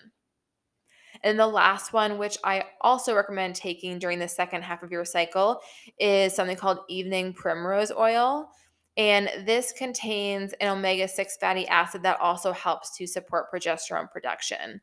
And 1.22 1.38
the 1.38 1.46
last 1.46 1.92
one, 1.92 2.18
which 2.18 2.36
I 2.42 2.64
also 2.80 3.14
recommend 3.14 3.54
taking 3.54 4.00
during 4.00 4.18
the 4.18 4.26
second 4.26 4.62
half 4.62 4.82
of 4.82 4.90
your 4.90 5.04
cycle, 5.04 5.60
is 6.00 6.34
something 6.34 6.56
called 6.56 6.80
evening 6.88 7.32
primrose 7.32 7.92
oil. 7.92 8.50
And 8.98 9.30
this 9.46 9.72
contains 9.72 10.52
an 10.54 10.76
omega 10.76 11.06
6 11.06 11.36
fatty 11.36 11.68
acid 11.68 12.02
that 12.02 12.20
also 12.20 12.52
helps 12.52 12.96
to 12.96 13.06
support 13.06 13.50
progesterone 13.50 14.10
production. 14.10 14.80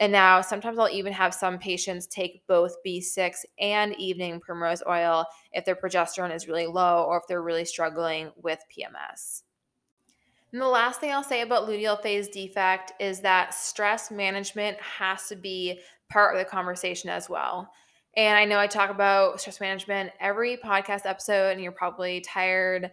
And 0.00 0.12
now 0.12 0.42
sometimes 0.42 0.78
I'll 0.78 0.88
even 0.90 1.14
have 1.14 1.32
some 1.32 1.58
patients 1.58 2.06
take 2.06 2.46
both 2.46 2.76
B6 2.86 3.36
and 3.58 3.98
evening 3.98 4.38
primrose 4.38 4.82
oil 4.86 5.24
if 5.52 5.64
their 5.64 5.76
progesterone 5.76 6.34
is 6.34 6.46
really 6.46 6.66
low 6.66 7.04
or 7.04 7.16
if 7.16 7.22
they're 7.26 7.42
really 7.42 7.64
struggling 7.64 8.30
with 8.42 8.58
PMS. 8.70 9.44
And 10.52 10.60
the 10.60 10.68
last 10.68 11.00
thing 11.00 11.10
I'll 11.10 11.22
say 11.22 11.40
about 11.40 11.66
luteal 11.66 12.00
phase 12.02 12.28
defect 12.28 12.92
is 13.00 13.20
that 13.20 13.54
stress 13.54 14.10
management 14.10 14.76
has 14.78 15.26
to 15.28 15.36
be 15.36 15.80
part 16.10 16.36
of 16.36 16.38
the 16.38 16.48
conversation 16.48 17.08
as 17.08 17.30
well. 17.30 17.72
And 18.16 18.36
I 18.36 18.44
know 18.44 18.58
I 18.58 18.66
talk 18.66 18.90
about 18.90 19.40
stress 19.40 19.60
management 19.60 20.12
every 20.20 20.56
podcast 20.56 21.06
episode, 21.06 21.52
and 21.52 21.60
you're 21.60 21.72
probably 21.72 22.20
tired 22.20 22.92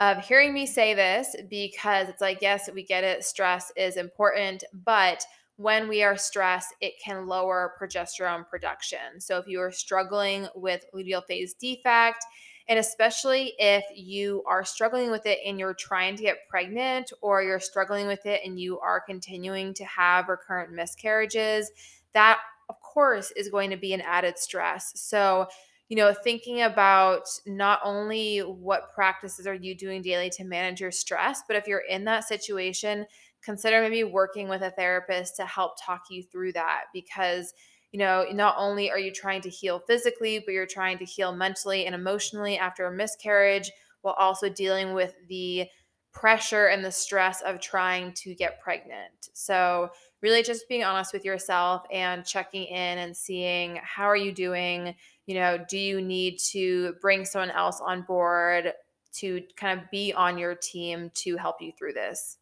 of 0.00 0.24
hearing 0.24 0.52
me 0.52 0.66
say 0.66 0.94
this 0.94 1.36
because 1.48 2.08
it's 2.08 2.20
like, 2.20 2.38
yes, 2.40 2.68
we 2.72 2.82
get 2.82 3.04
it, 3.04 3.24
stress 3.24 3.72
is 3.76 3.96
important, 3.96 4.64
but 4.84 5.24
when 5.56 5.88
we 5.88 6.02
are 6.02 6.16
stressed, 6.16 6.74
it 6.80 6.94
can 7.02 7.26
lower 7.26 7.74
progesterone 7.80 8.48
production. 8.48 9.20
So 9.20 9.38
if 9.38 9.46
you 9.46 9.60
are 9.60 9.70
struggling 9.70 10.48
with 10.56 10.84
luteal 10.92 11.24
phase 11.26 11.54
defect, 11.54 12.24
and 12.66 12.78
especially 12.78 13.52
if 13.58 13.84
you 13.94 14.42
are 14.48 14.64
struggling 14.64 15.10
with 15.10 15.26
it 15.26 15.38
and 15.46 15.58
you're 15.58 15.74
trying 15.74 16.16
to 16.16 16.22
get 16.22 16.48
pregnant, 16.48 17.12
or 17.20 17.42
you're 17.42 17.60
struggling 17.60 18.06
with 18.06 18.26
it 18.26 18.40
and 18.44 18.58
you 18.58 18.80
are 18.80 19.00
continuing 19.00 19.74
to 19.74 19.84
have 19.84 20.28
recurrent 20.28 20.72
miscarriages, 20.72 21.70
that 22.14 22.38
of 22.68 22.80
course 22.80 23.30
is 23.36 23.48
going 23.48 23.70
to 23.70 23.76
be 23.76 23.92
an 23.92 24.00
added 24.00 24.38
stress. 24.38 24.92
So, 24.96 25.46
you 25.94 26.00
know, 26.00 26.12
thinking 26.12 26.62
about 26.62 27.28
not 27.46 27.78
only 27.84 28.40
what 28.40 28.92
practices 28.92 29.46
are 29.46 29.54
you 29.54 29.76
doing 29.76 30.02
daily 30.02 30.28
to 30.30 30.42
manage 30.42 30.80
your 30.80 30.90
stress, 30.90 31.42
but 31.46 31.56
if 31.56 31.68
you're 31.68 31.84
in 31.88 32.04
that 32.06 32.24
situation, 32.24 33.06
consider 33.44 33.80
maybe 33.80 34.02
working 34.02 34.48
with 34.48 34.62
a 34.62 34.72
therapist 34.72 35.36
to 35.36 35.46
help 35.46 35.74
talk 35.80 36.02
you 36.10 36.24
through 36.24 36.52
that 36.54 36.86
because 36.92 37.54
you 37.92 37.98
know, 38.00 38.26
not 38.32 38.56
only 38.58 38.90
are 38.90 38.98
you 38.98 39.12
trying 39.12 39.40
to 39.42 39.48
heal 39.48 39.78
physically, 39.86 40.40
but 40.44 40.50
you're 40.50 40.66
trying 40.66 40.98
to 40.98 41.04
heal 41.04 41.32
mentally 41.32 41.86
and 41.86 41.94
emotionally 41.94 42.58
after 42.58 42.86
a 42.86 42.92
miscarriage 42.92 43.70
while 44.02 44.16
also 44.18 44.48
dealing 44.48 44.94
with 44.94 45.14
the 45.28 45.68
pressure 46.12 46.66
and 46.66 46.84
the 46.84 46.90
stress 46.90 47.40
of 47.42 47.60
trying 47.60 48.12
to 48.14 48.34
get 48.34 48.60
pregnant. 48.60 49.28
So, 49.32 49.90
really 50.22 50.42
just 50.42 50.68
being 50.68 50.82
honest 50.82 51.12
with 51.12 51.24
yourself 51.24 51.84
and 51.92 52.24
checking 52.24 52.64
in 52.64 52.98
and 52.98 53.16
seeing 53.16 53.78
how 53.82 54.04
are 54.06 54.16
you 54.16 54.32
doing? 54.32 54.96
You 55.26 55.34
know, 55.36 55.64
do 55.68 55.78
you 55.78 56.00
need 56.02 56.38
to 56.50 56.94
bring 57.00 57.24
someone 57.24 57.50
else 57.50 57.80
on 57.80 58.02
board 58.02 58.72
to 59.14 59.42
kind 59.56 59.80
of 59.80 59.90
be 59.90 60.12
on 60.12 60.38
your 60.38 60.54
team 60.54 61.10
to 61.14 61.36
help 61.36 61.56
you 61.60 61.72
through 61.78 61.94
this? 61.94 62.38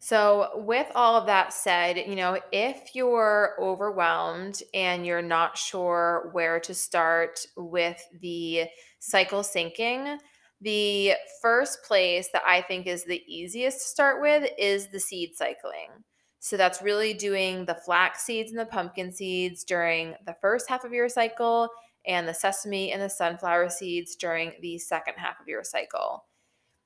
So, 0.00 0.50
with 0.54 0.86
all 0.94 1.16
of 1.16 1.26
that 1.26 1.52
said, 1.52 1.96
you 1.96 2.14
know, 2.14 2.38
if 2.52 2.94
you're 2.94 3.56
overwhelmed 3.60 4.62
and 4.72 5.04
you're 5.04 5.22
not 5.22 5.58
sure 5.58 6.30
where 6.32 6.60
to 6.60 6.72
start 6.72 7.44
with 7.56 8.00
the 8.20 8.66
cycle 9.00 9.40
syncing, 9.40 10.18
the 10.60 11.14
first 11.42 11.82
place 11.82 12.28
that 12.32 12.42
I 12.46 12.62
think 12.62 12.86
is 12.86 13.04
the 13.04 13.22
easiest 13.26 13.80
to 13.80 13.86
start 13.88 14.22
with 14.22 14.48
is 14.56 14.88
the 14.88 15.00
seed 15.00 15.34
cycling. 15.34 15.90
So, 16.38 16.56
that's 16.56 16.80
really 16.80 17.12
doing 17.12 17.64
the 17.64 17.74
flax 17.74 18.22
seeds 18.22 18.52
and 18.52 18.60
the 18.60 18.66
pumpkin 18.66 19.10
seeds 19.10 19.64
during 19.64 20.14
the 20.26 20.36
first 20.40 20.68
half 20.68 20.84
of 20.84 20.92
your 20.92 21.08
cycle 21.08 21.68
and 22.06 22.26
the 22.26 22.34
sesame 22.34 22.92
and 22.92 23.02
the 23.02 23.08
sunflower 23.08 23.68
seeds 23.70 24.16
during 24.16 24.52
the 24.60 24.78
second 24.78 25.14
half 25.16 25.40
of 25.40 25.48
your 25.48 25.64
cycle. 25.64 26.24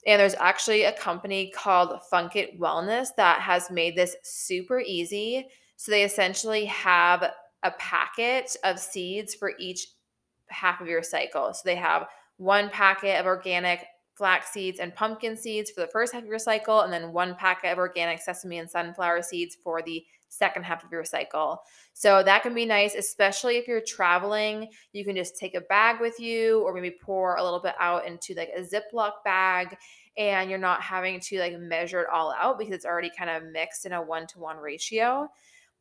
And 0.07 0.20
there's 0.20 0.35
actually 0.35 0.85
a 0.85 0.92
company 0.92 1.53
called 1.55 2.01
Funk 2.11 2.35
It 2.35 2.59
Wellness 2.59 3.09
that 3.16 3.40
has 3.40 3.70
made 3.70 3.96
this 3.96 4.16
super 4.22 4.81
easy. 4.81 5.46
So 5.77 5.92
they 5.92 6.03
essentially 6.03 6.64
have 6.66 7.31
a 7.62 7.70
packet 7.72 8.57
of 8.64 8.79
seeds 8.79 9.35
for 9.35 9.53
each 9.59 9.87
half 10.48 10.81
of 10.81 10.88
your 10.88 11.03
cycle. 11.03 11.55
So 11.55 11.62
they 11.64 11.77
have 11.77 12.09
one 12.37 12.68
packet 12.70 13.20
of 13.20 13.27
organic 13.27 13.85
flax 14.22 14.52
seeds 14.52 14.78
and 14.78 14.94
pumpkin 14.94 15.37
seeds 15.37 15.68
for 15.68 15.80
the 15.80 15.88
first 15.88 16.12
half 16.12 16.22
of 16.22 16.28
your 16.28 16.38
cycle, 16.38 16.82
and 16.82 16.92
then 16.92 17.12
one 17.12 17.35
packet 17.35 17.72
of 17.72 17.78
organic 17.78 18.20
sesame 18.20 18.58
and 18.58 18.70
sunflower 18.70 19.20
seeds 19.20 19.56
for 19.56 19.82
the 19.82 20.04
second 20.28 20.62
half 20.62 20.85
of 20.85 20.92
your 20.92 21.04
cycle. 21.04 21.61
So 21.92 22.22
that 22.22 22.44
can 22.44 22.54
be 22.54 22.64
nice, 22.64 22.94
especially 22.94 23.56
if 23.56 23.66
you're 23.66 23.82
traveling. 23.85 24.68
You 24.92 25.04
can 25.04 25.16
just 25.16 25.37
take 25.37 25.56
a 25.56 25.61
bag 25.62 26.00
with 26.00 26.20
you 26.20 26.62
or 26.62 26.72
maybe 26.72 26.94
pour 27.02 27.35
a 27.35 27.42
little 27.42 27.58
bit 27.58 27.74
out 27.80 28.06
into 28.06 28.32
like 28.35 28.50
a 28.56 28.61
Ziploc 28.61 29.11
bag 29.24 29.76
and 30.16 30.48
you're 30.48 30.56
not 30.56 30.80
having 30.82 31.18
to 31.18 31.40
like 31.40 31.58
measure 31.58 32.02
it 32.02 32.08
all 32.08 32.32
out 32.38 32.61
because 32.61 32.76
it's 32.76 32.87
already 32.87 33.11
kind 33.18 33.28
of 33.28 33.50
mixed 33.50 33.87
in 33.87 33.92
a 33.92 34.00
one 34.00 34.28
to 34.28 34.38
one 34.38 34.58
ratio. 34.58 35.28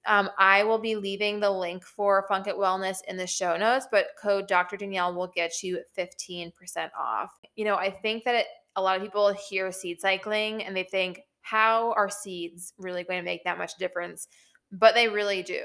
Um, 0.07 0.29
I 0.37 0.63
will 0.63 0.79
be 0.79 0.95
leaving 0.95 1.39
the 1.39 1.51
link 1.51 1.85
for 1.85 2.25
Funk 2.27 2.47
It 2.47 2.55
Wellness 2.55 2.97
in 3.07 3.17
the 3.17 3.27
show 3.27 3.55
notes, 3.55 3.87
but 3.91 4.07
code 4.21 4.47
Dr. 4.47 4.77
Danielle 4.77 5.13
will 5.13 5.31
get 5.35 5.61
you 5.61 5.81
15% 5.97 6.51
off. 6.99 7.31
You 7.55 7.65
know, 7.65 7.75
I 7.75 7.91
think 7.91 8.23
that 8.23 8.35
it, 8.35 8.47
a 8.75 8.81
lot 8.81 8.95
of 8.95 9.03
people 9.03 9.33
hear 9.49 9.71
seed 9.71 9.99
cycling 10.01 10.63
and 10.63 10.75
they 10.75 10.83
think, 10.83 11.21
how 11.41 11.93
are 11.93 12.09
seeds 12.09 12.73
really 12.77 13.03
going 13.03 13.19
to 13.19 13.25
make 13.25 13.43
that 13.43 13.57
much 13.57 13.75
difference? 13.77 14.27
But 14.71 14.95
they 14.95 15.07
really 15.07 15.43
do. 15.43 15.63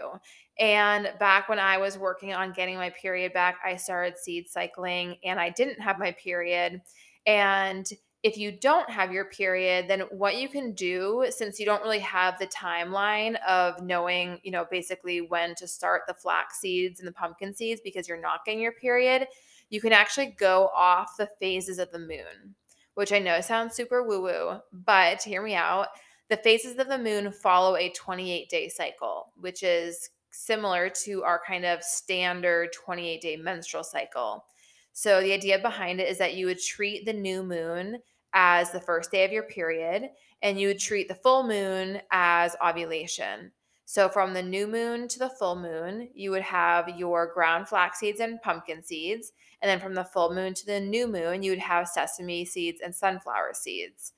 And 0.58 1.12
back 1.20 1.48
when 1.48 1.58
I 1.58 1.78
was 1.78 1.98
working 1.98 2.34
on 2.34 2.52
getting 2.52 2.76
my 2.76 2.90
period 2.90 3.32
back, 3.32 3.58
I 3.64 3.76
started 3.76 4.18
seed 4.18 4.48
cycling 4.48 5.16
and 5.24 5.38
I 5.38 5.50
didn't 5.50 5.80
have 5.80 5.98
my 5.98 6.12
period. 6.12 6.80
And 7.26 7.86
if 8.26 8.36
you 8.36 8.52
don't 8.52 8.90
have 8.90 9.12
your 9.12 9.26
period, 9.26 9.88
then 9.88 10.00
what 10.10 10.36
you 10.36 10.48
can 10.48 10.72
do, 10.72 11.26
since 11.30 11.60
you 11.60 11.66
don't 11.66 11.82
really 11.82 12.00
have 12.00 12.38
the 12.38 12.46
timeline 12.48 13.36
of 13.46 13.82
knowing, 13.82 14.40
you 14.42 14.50
know, 14.50 14.66
basically 14.70 15.20
when 15.20 15.54
to 15.56 15.68
start 15.68 16.02
the 16.08 16.14
flax 16.14 16.60
seeds 16.60 17.00
and 17.00 17.06
the 17.06 17.12
pumpkin 17.12 17.54
seeds 17.54 17.80
because 17.84 18.08
you're 18.08 18.20
not 18.20 18.44
getting 18.44 18.60
your 18.60 18.72
period, 18.72 19.26
you 19.70 19.80
can 19.80 19.92
actually 19.92 20.34
go 20.38 20.70
off 20.74 21.16
the 21.16 21.28
phases 21.40 21.78
of 21.78 21.90
the 21.92 21.98
moon 21.98 22.54
which 22.96 23.12
I 23.12 23.18
know 23.18 23.42
sounds 23.42 23.74
super 23.74 24.02
woo 24.02 24.22
woo, 24.22 24.58
but 24.72 25.22
hear 25.22 25.42
me 25.42 25.54
out. 25.54 25.88
The 26.30 26.38
phases 26.38 26.78
of 26.78 26.88
the 26.88 26.98
moon 26.98 27.30
follow 27.30 27.76
a 27.76 27.90
28 27.90 28.48
day 28.48 28.68
cycle, 28.70 29.32
which 29.38 29.62
is 29.62 30.08
similar 30.30 30.88
to 31.04 31.22
our 31.22 31.40
kind 31.46 31.66
of 31.66 31.82
standard 31.82 32.70
28 32.72 33.20
day 33.20 33.36
menstrual 33.36 33.84
cycle. 33.84 34.46
So, 34.94 35.20
the 35.20 35.34
idea 35.34 35.58
behind 35.58 36.00
it 36.00 36.08
is 36.08 36.16
that 36.18 36.36
you 36.36 36.46
would 36.46 36.58
treat 36.58 37.04
the 37.04 37.12
new 37.12 37.42
moon 37.42 37.98
as 38.38 38.70
the 38.70 38.80
first 38.80 39.10
day 39.10 39.24
of 39.24 39.32
your 39.32 39.44
period, 39.44 40.10
and 40.42 40.60
you 40.60 40.68
would 40.68 40.78
treat 40.78 41.08
the 41.08 41.14
full 41.14 41.42
moon 41.42 41.98
as 42.12 42.54
ovulation. 42.62 43.50
So, 43.86 44.10
from 44.10 44.34
the 44.34 44.42
new 44.42 44.66
moon 44.66 45.08
to 45.08 45.18
the 45.18 45.30
full 45.30 45.56
moon, 45.56 46.10
you 46.12 46.30
would 46.32 46.42
have 46.42 46.98
your 46.98 47.32
ground 47.32 47.66
flax 47.66 48.00
seeds 48.00 48.20
and 48.20 48.42
pumpkin 48.42 48.82
seeds. 48.82 49.32
And 49.62 49.70
then 49.70 49.80
from 49.80 49.94
the 49.94 50.04
full 50.04 50.34
moon 50.34 50.52
to 50.54 50.66
the 50.66 50.78
new 50.78 51.06
moon, 51.06 51.42
you 51.42 51.52
would 51.52 51.60
have 51.60 51.88
sesame 51.88 52.44
seeds 52.44 52.80
and 52.84 52.94
sunflower 52.94 53.52
seeds. 53.54 54.12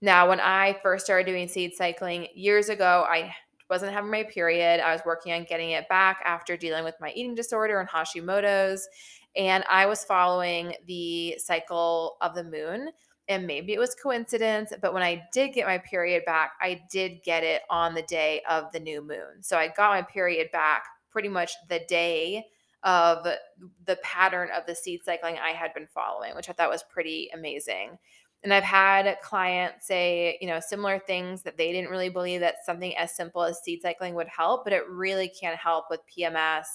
Now, 0.00 0.28
when 0.28 0.38
I 0.38 0.78
first 0.82 1.04
started 1.04 1.26
doing 1.26 1.48
seed 1.48 1.74
cycling 1.74 2.28
years 2.34 2.68
ago, 2.68 3.04
I 3.08 3.34
wasn't 3.68 3.92
having 3.92 4.10
my 4.12 4.22
period. 4.22 4.80
I 4.80 4.92
was 4.92 5.00
working 5.04 5.32
on 5.32 5.44
getting 5.44 5.70
it 5.70 5.88
back 5.88 6.22
after 6.24 6.56
dealing 6.56 6.84
with 6.84 6.94
my 7.00 7.10
eating 7.16 7.34
disorder 7.34 7.80
and 7.80 7.88
Hashimoto's. 7.88 8.86
And 9.34 9.64
I 9.68 9.86
was 9.86 10.04
following 10.04 10.74
the 10.86 11.36
cycle 11.38 12.16
of 12.20 12.34
the 12.34 12.44
moon 12.44 12.90
and 13.28 13.46
maybe 13.46 13.72
it 13.72 13.78
was 13.78 13.94
coincidence, 13.94 14.72
but 14.80 14.94
when 14.94 15.02
I 15.02 15.24
did 15.32 15.52
get 15.52 15.66
my 15.66 15.78
period 15.78 16.24
back, 16.24 16.52
I 16.60 16.82
did 16.90 17.22
get 17.24 17.42
it 17.42 17.62
on 17.70 17.94
the 17.94 18.02
day 18.02 18.42
of 18.48 18.70
the 18.72 18.80
new 18.80 19.02
moon. 19.02 19.42
So 19.42 19.56
I 19.56 19.68
got 19.68 19.90
my 19.90 20.02
period 20.02 20.50
back 20.52 20.84
pretty 21.10 21.28
much 21.28 21.52
the 21.68 21.80
day 21.88 22.44
of 22.84 23.26
the 23.84 23.96
pattern 24.02 24.48
of 24.56 24.64
the 24.66 24.74
seed 24.74 25.00
cycling 25.04 25.38
I 25.38 25.50
had 25.50 25.74
been 25.74 25.88
following, 25.88 26.36
which 26.36 26.48
I 26.48 26.52
thought 26.52 26.70
was 26.70 26.84
pretty 26.84 27.28
amazing. 27.34 27.98
And 28.44 28.54
I've 28.54 28.62
had 28.62 29.16
clients 29.22 29.88
say, 29.88 30.38
you 30.40 30.46
know, 30.46 30.60
similar 30.60 31.00
things 31.00 31.42
that 31.42 31.56
they 31.56 31.72
didn't 31.72 31.90
really 31.90 32.10
believe 32.10 32.40
that 32.42 32.64
something 32.64 32.96
as 32.96 33.16
simple 33.16 33.42
as 33.42 33.58
seed 33.58 33.82
cycling 33.82 34.14
would 34.14 34.28
help, 34.28 34.62
but 34.62 34.72
it 34.72 34.88
really 34.88 35.28
can 35.28 35.56
help 35.56 35.86
with 35.90 36.00
PMS 36.06 36.66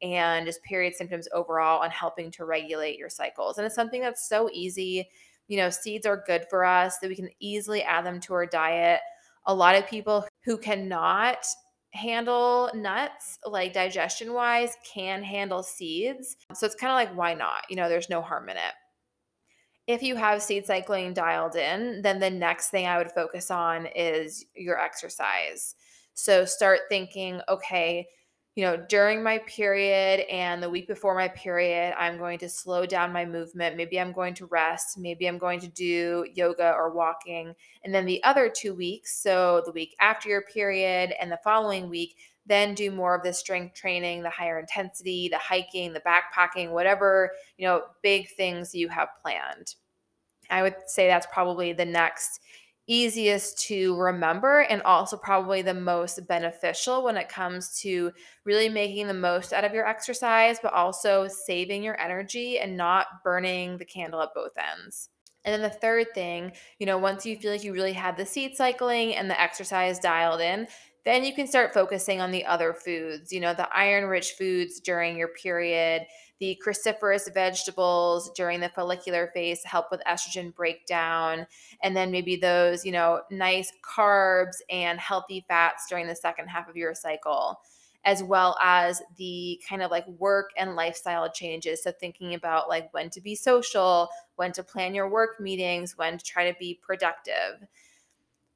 and 0.00 0.46
just 0.46 0.64
period 0.64 0.96
symptoms 0.96 1.28
overall 1.32 1.80
on 1.80 1.90
helping 1.90 2.32
to 2.32 2.44
regulate 2.44 2.98
your 2.98 3.08
cycles. 3.08 3.56
And 3.56 3.64
it's 3.64 3.76
something 3.76 4.00
that's 4.00 4.28
so 4.28 4.50
easy 4.52 5.08
you 5.48 5.56
know, 5.56 5.70
seeds 5.70 6.06
are 6.06 6.24
good 6.26 6.46
for 6.48 6.64
us, 6.64 6.98
that 6.98 7.08
we 7.08 7.16
can 7.16 7.30
easily 7.40 7.82
add 7.82 8.06
them 8.06 8.20
to 8.20 8.34
our 8.34 8.46
diet. 8.46 9.00
A 9.46 9.54
lot 9.54 9.74
of 9.74 9.86
people 9.88 10.26
who 10.44 10.56
cannot 10.56 11.44
handle 11.92 12.70
nuts, 12.74 13.38
like 13.44 13.72
digestion 13.72 14.32
wise, 14.32 14.76
can 14.84 15.22
handle 15.22 15.62
seeds. 15.62 16.36
So 16.54 16.64
it's 16.64 16.74
kind 16.74 16.90
of 16.90 16.96
like, 16.96 17.16
why 17.16 17.34
not? 17.34 17.64
You 17.68 17.76
know, 17.76 17.88
there's 17.88 18.08
no 18.08 18.22
harm 18.22 18.48
in 18.48 18.56
it. 18.56 18.72
If 19.88 20.02
you 20.02 20.14
have 20.16 20.42
seed 20.42 20.64
cycling 20.64 21.12
dialed 21.12 21.56
in, 21.56 22.02
then 22.02 22.20
the 22.20 22.30
next 22.30 22.70
thing 22.70 22.86
I 22.86 22.98
would 22.98 23.10
focus 23.10 23.50
on 23.50 23.86
is 23.96 24.44
your 24.54 24.78
exercise. 24.80 25.74
So 26.14 26.44
start 26.44 26.80
thinking, 26.88 27.40
okay, 27.48 28.06
you 28.54 28.64
know, 28.64 28.76
during 28.88 29.22
my 29.22 29.38
period 29.46 30.26
and 30.30 30.62
the 30.62 30.68
week 30.68 30.86
before 30.86 31.14
my 31.14 31.28
period, 31.28 31.94
I'm 31.98 32.18
going 32.18 32.38
to 32.40 32.50
slow 32.50 32.84
down 32.84 33.12
my 33.12 33.24
movement. 33.24 33.78
Maybe 33.78 33.98
I'm 33.98 34.12
going 34.12 34.34
to 34.34 34.46
rest. 34.46 34.98
Maybe 34.98 35.26
I'm 35.26 35.38
going 35.38 35.58
to 35.60 35.68
do 35.68 36.26
yoga 36.34 36.72
or 36.72 36.92
walking. 36.92 37.54
And 37.82 37.94
then 37.94 38.04
the 38.04 38.22
other 38.24 38.52
two 38.54 38.74
weeks, 38.74 39.22
so 39.22 39.62
the 39.64 39.72
week 39.72 39.96
after 40.00 40.28
your 40.28 40.42
period 40.42 41.14
and 41.18 41.32
the 41.32 41.40
following 41.42 41.88
week, 41.88 42.16
then 42.44 42.74
do 42.74 42.90
more 42.90 43.14
of 43.14 43.22
the 43.22 43.32
strength 43.32 43.74
training, 43.74 44.22
the 44.22 44.28
higher 44.28 44.58
intensity, 44.58 45.28
the 45.28 45.38
hiking, 45.38 45.94
the 45.94 46.00
backpacking, 46.00 46.72
whatever, 46.72 47.30
you 47.56 47.66
know, 47.66 47.84
big 48.02 48.28
things 48.36 48.74
you 48.74 48.88
have 48.88 49.08
planned. 49.22 49.76
I 50.50 50.60
would 50.60 50.74
say 50.86 51.06
that's 51.06 51.26
probably 51.32 51.72
the 51.72 51.84
next 51.86 52.40
easiest 52.88 53.58
to 53.66 53.96
remember 53.96 54.60
and 54.60 54.82
also 54.82 55.16
probably 55.16 55.62
the 55.62 55.74
most 55.74 56.26
beneficial 56.26 57.04
when 57.04 57.16
it 57.16 57.28
comes 57.28 57.78
to 57.80 58.12
really 58.44 58.68
making 58.68 59.06
the 59.06 59.14
most 59.14 59.52
out 59.52 59.64
of 59.64 59.74
your 59.74 59.86
exercise, 59.86 60.58
but 60.62 60.72
also 60.72 61.28
saving 61.28 61.82
your 61.82 61.98
energy 62.00 62.58
and 62.58 62.76
not 62.76 63.06
burning 63.22 63.78
the 63.78 63.84
candle 63.84 64.20
at 64.22 64.34
both 64.34 64.52
ends. 64.56 65.08
And 65.44 65.52
then 65.52 65.62
the 65.62 65.76
third 65.76 66.08
thing, 66.14 66.52
you 66.78 66.86
know, 66.86 66.98
once 66.98 67.26
you 67.26 67.36
feel 67.36 67.52
like 67.52 67.64
you 67.64 67.72
really 67.72 67.94
have 67.94 68.16
the 68.16 68.26
seed 68.26 68.56
cycling 68.56 69.14
and 69.14 69.28
the 69.28 69.40
exercise 69.40 69.98
dialed 69.98 70.40
in, 70.40 70.68
then 71.04 71.24
you 71.24 71.34
can 71.34 71.48
start 71.48 71.74
focusing 71.74 72.20
on 72.20 72.30
the 72.30 72.44
other 72.44 72.72
foods, 72.72 73.32
you 73.32 73.40
know, 73.40 73.54
the 73.54 73.68
iron 73.74 74.04
rich 74.04 74.32
foods 74.38 74.80
during 74.80 75.16
your 75.16 75.28
period, 75.28 76.02
the 76.42 76.60
cruciferous 76.66 77.32
vegetables 77.32 78.28
during 78.30 78.58
the 78.58 78.68
follicular 78.68 79.30
phase 79.32 79.62
help 79.62 79.92
with 79.92 80.02
estrogen 80.08 80.52
breakdown, 80.52 81.46
and 81.84 81.96
then 81.96 82.10
maybe 82.10 82.34
those, 82.34 82.84
you 82.84 82.90
know, 82.90 83.20
nice 83.30 83.70
carbs 83.88 84.56
and 84.68 84.98
healthy 84.98 85.44
fats 85.46 85.86
during 85.88 86.08
the 86.08 86.16
second 86.16 86.48
half 86.48 86.68
of 86.68 86.76
your 86.76 86.96
cycle. 86.96 87.60
As 88.04 88.24
well 88.24 88.56
as 88.60 89.00
the 89.16 89.62
kind 89.68 89.80
of 89.80 89.92
like 89.92 90.04
work 90.18 90.50
and 90.56 90.74
lifestyle 90.74 91.30
changes. 91.30 91.84
So, 91.84 91.92
thinking 91.92 92.34
about 92.34 92.68
like 92.68 92.92
when 92.92 93.10
to 93.10 93.20
be 93.20 93.36
social, 93.36 94.08
when 94.34 94.50
to 94.54 94.64
plan 94.64 94.96
your 94.96 95.08
work 95.08 95.38
meetings, 95.38 95.96
when 95.96 96.18
to 96.18 96.24
try 96.24 96.50
to 96.50 96.58
be 96.58 96.80
productive. 96.82 97.68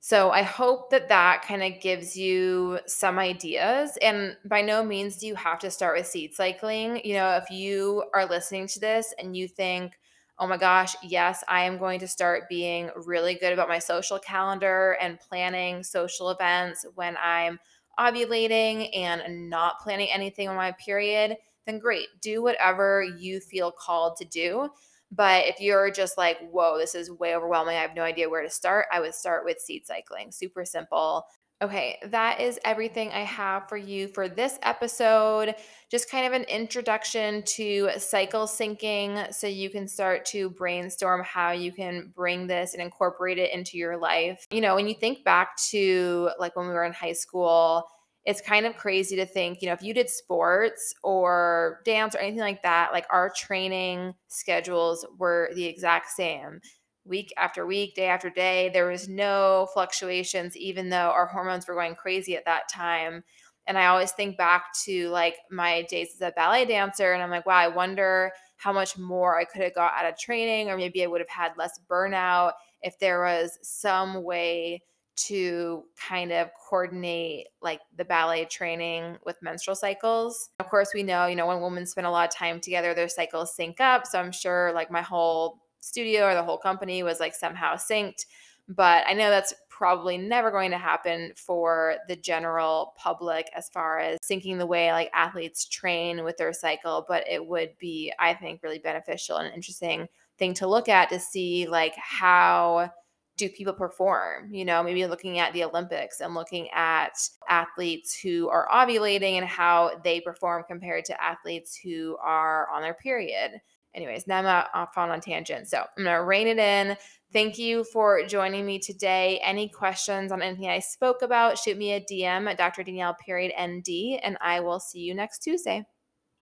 So 0.07 0.31
I 0.31 0.43
hope 0.43 0.91
that 0.91 1.09
that 1.09 1.43
kind 1.43 1.65
of 1.65 1.81
gives 1.81 2.17
you 2.17 2.79
some 2.87 3.19
ideas. 3.19 3.99
And 4.01 4.37
by 4.45 4.63
no 4.63 4.85
means 4.85 5.17
do 5.17 5.27
you 5.27 5.35
have 5.35 5.59
to 5.59 5.71
start 5.71 5.97
with 5.99 6.07
seed 6.07 6.33
cycling. 6.33 7.01
You 7.05 7.15
know, 7.15 7.31
if 7.43 7.51
you 7.51 8.05
are 8.15 8.25
listening 8.25 8.69
to 8.69 8.79
this 8.79 9.13
and 9.19 9.37
you 9.37 9.49
think, 9.49 9.99
oh 10.39 10.47
my 10.47 10.59
gosh, 10.59 10.95
yes, 11.03 11.43
I 11.49 11.63
am 11.65 11.77
going 11.77 11.99
to 11.99 12.07
start 12.07 12.49
being 12.49 12.89
really 13.05 13.35
good 13.35 13.53
about 13.53 13.67
my 13.69 13.81
social 13.81 14.21
calendar 14.21 14.97
and 15.01 15.19
planning 15.19 15.83
social 15.83 16.31
events 16.31 16.87
when 16.95 17.17
I'm 17.21 17.59
ovulating 17.99 18.97
and 18.97 19.51
not 19.51 19.81
planning 19.81 20.09
anything 20.13 20.49
on 20.49 20.55
my 20.55 20.71
period, 20.73 21.37
then 21.67 21.81
great. 21.81 22.07
Do 22.21 22.45
whatever 22.45 23.03
you 23.03 23.41
feel 23.41 23.73
called 23.73 24.19
to 24.19 24.25
do. 24.25 24.69
But 25.17 25.47
if 25.47 25.61
you're 25.61 25.91
just 25.91 26.19
like, 26.19 26.39
whoa, 26.51 26.77
this 26.79 26.95
is 26.95 27.11
way 27.11 27.35
overwhelming, 27.35 27.77
I 27.77 27.81
have 27.81 27.97
no 27.97 28.03
idea 28.03 28.29
where 28.29 28.43
to 28.43 28.51
start, 28.51 28.87
I 28.93 29.01
would 29.01 29.15
start 29.15 29.45
with 29.45 29.59
seed 29.61 29.87
cycling. 29.87 30.31
Super 30.31 30.65
simple. 30.65 31.25
Okay, 31.63 31.99
that 32.09 32.39
is 32.39 32.61
everything 32.67 33.11
I 33.13 33.21
have 33.21 33.67
for 33.67 33.79
you 33.79 34.09
for 34.09 34.29
this 34.29 34.59
episode. 34.63 35.55
Just 35.91 36.11
kind 36.11 36.27
of 36.27 36.35
an 36.35 36.43
introduction 36.43 37.43
to 37.45 37.93
cycle 37.97 38.43
syncing 38.47 39.33
so 39.33 39.47
you 39.47 39.71
can 39.71 39.89
start 39.89 40.27
to 40.27 40.51
brainstorm 40.51 41.23
how 41.25 41.53
you 41.53 41.73
can 41.73 42.13
bring 42.15 42.47
this 42.47 42.75
and 42.75 42.83
incorporate 42.83 43.39
it 43.39 43.55
into 43.55 43.79
your 43.79 43.97
life. 43.97 44.47
You 44.51 44.61
know, 44.61 44.75
when 44.75 44.87
you 44.87 44.95
think 45.01 45.25
back 45.25 45.57
to 45.71 46.29
like 46.39 46.57
when 46.57 46.69
we 46.69 46.75
were 46.75 46.85
in 46.85 46.93
high 46.93 47.15
school, 47.15 47.89
it's 48.27 48.41
kind 48.41 48.67
of 48.67 48.77
crazy 48.77 49.15
to 49.17 49.25
think, 49.25 49.63
you 49.63 49.69
know, 49.69 49.73
if 49.73 49.83
you 49.83 49.95
did 49.95 50.11
sports 50.11 50.93
or 51.05 51.81
dance 51.85 52.15
or 52.15 52.19
anything 52.19 52.41
like 52.41 52.63
that, 52.63 52.93
like 52.93 53.07
our 53.09 53.31
training 53.35 54.15
schedules 54.27 55.07
were 55.17 55.51
the 55.55 55.65
exact 55.65 56.11
same 56.11 56.61
week 57.05 57.33
after 57.37 57.65
week, 57.65 57.95
day 57.95 58.07
after 58.07 58.29
day. 58.29 58.69
There 58.73 58.89
was 58.89 59.09
no 59.09 59.69
fluctuations, 59.73 60.57
even 60.57 60.91
though 60.91 61.13
our 61.13 61.27
hormones 61.27 61.69
were 61.69 61.77
going 61.77 61.95
crazy 61.95 62.37
at 62.37 62.45
that 62.47 62.69
time. 62.69 63.23
And 63.69 63.79
I 63.79 63.87
always 63.87 64.11
think 64.11 64.37
back 64.37 64.65
to 64.85 65.09
like 65.11 65.37
my 65.49 65.83
days 65.83 66.09
as 66.15 66.21
a 66.21 66.33
ballet 66.33 66.65
dancer, 66.65 67.13
and 67.13 67.23
I'm 67.23 67.31
like, 67.31 67.47
wow, 67.47 67.57
I 67.57 67.69
wonder 67.69 68.33
how 68.57 68.73
much 68.73 68.99
more 68.99 69.39
I 69.39 69.45
could 69.45 69.63
have 69.63 69.75
got 69.75 69.93
out 69.95 70.11
of 70.11 70.19
training, 70.19 70.69
or 70.69 70.77
maybe 70.77 71.05
I 71.05 71.07
would 71.07 71.21
have 71.21 71.29
had 71.29 71.53
less 71.57 71.79
burnout 71.89 72.53
if 72.83 72.99
there 72.99 73.21
was 73.23 73.57
some 73.63 74.25
way 74.25 74.83
to 75.17 75.85
kind 76.09 76.33
of 76.33 76.51
coordinate 76.69 77.49
like 77.63 77.81
the 77.97 78.05
ballet 78.05 78.45
training 78.45 79.17
with 79.25 79.37
menstrual 79.43 79.77
cycles. 79.77 80.51
Of 80.61 80.69
course, 80.69 80.91
we 80.95 81.03
know, 81.03 81.27
you 81.27 81.37
know, 81.37 81.47
when 81.47 81.61
women 81.61 81.87
spend 81.87 82.07
a 82.07 82.11
lot 82.11 82.29
of 82.29 82.35
time 82.35 82.61
together, 82.61 82.95
their 82.95 83.09
cycles 83.09 83.55
sync 83.55 83.81
up. 83.81 84.07
So 84.07 84.21
I'm 84.21 84.33
sure 84.33 84.73
like 84.75 84.91
my 84.91 85.03
whole 85.03 85.61
studio 85.81 86.27
or 86.27 86.35
the 86.35 86.43
whole 86.43 86.59
company 86.59 87.03
was 87.03 87.21
like 87.21 87.35
somehow 87.35 87.77
synced. 87.77 88.27
But 88.69 89.05
I 89.07 89.13
know 89.13 89.31
that's 89.31 89.55
probably 89.69 90.19
never 90.19 90.51
going 90.51 90.73
to 90.73 90.79
happen 90.79 91.33
for 91.37 91.97
the 92.09 92.17
general 92.17 92.95
public 92.97 93.49
as 93.55 93.69
far 93.69 94.01
as 94.01 94.19
syncing 94.29 94.59
the 94.59 94.67
way 94.67 94.91
like 94.91 95.11
athletes 95.15 95.67
train 95.67 96.25
with 96.25 96.37
their 96.37 96.53
cycle. 96.53 97.05
But 97.07 97.29
it 97.29 97.47
would 97.47 97.79
be, 97.79 98.13
I 98.19 98.35
think, 98.35 98.63
really 98.63 98.81
beneficial 98.81 99.37
and 99.37 99.55
interesting 99.55 100.09
thing 100.39 100.55
to 100.55 100.67
look 100.67 100.89
at 100.89 101.11
to 101.11 101.21
see 101.21 101.67
like 101.67 101.95
how 101.97 102.93
do 103.37 103.49
people 103.49 103.73
perform? 103.73 104.53
You 104.53 104.65
know, 104.65 104.83
maybe 104.83 105.07
looking 105.07 105.39
at 105.39 105.53
the 105.53 105.65
Olympics 105.65 106.21
and 106.21 106.35
looking 106.35 106.69
at 106.71 107.19
athletes 107.49 108.19
who 108.19 108.49
are 108.49 108.69
ovulating 108.73 109.39
and 109.39 109.47
how 109.47 109.93
they 110.05 110.21
perform 110.21 110.65
compared 110.69 111.05
to 111.07 111.23
athletes 111.23 111.77
who 111.77 112.17
are 112.23 112.69
on 112.71 112.83
their 112.83 112.95
period. 112.95 113.53
Anyways, 113.95 114.27
now 114.27 114.39
I'm 114.41 114.67
off 114.75 114.97
on 114.99 115.11
a 115.11 115.21
tangent. 115.21 115.69
So 115.69 115.79
I'm 115.79 116.05
going 116.05 116.15
to 116.15 116.23
rein 116.23 116.49
it 116.49 116.59
in. 116.59 116.97
Thank 117.33 117.59
you 117.59 117.85
for 117.85 118.25
joining 118.27 118.67
me 118.67 118.79
today. 118.79 119.41
Any 119.43 119.69
questions 119.69 120.31
on 120.33 120.43
anything 120.43 120.69
I 120.69 120.81
spoke 120.81 121.23
about, 121.23 121.59
shoot 121.59 121.79
me 121.79 121.93
a 121.93 122.01
DM 122.01 122.49
at 122.49 122.59
Dr. 122.59 122.83
Danielle 122.83 123.17
period 123.25 123.53
ND, 123.61 124.21
and 124.23 124.37
I 124.41 124.61
will 124.61 124.81
see 124.81 125.01
you 125.01 125.15
next 125.15 125.39
Tuesday. 125.41 125.85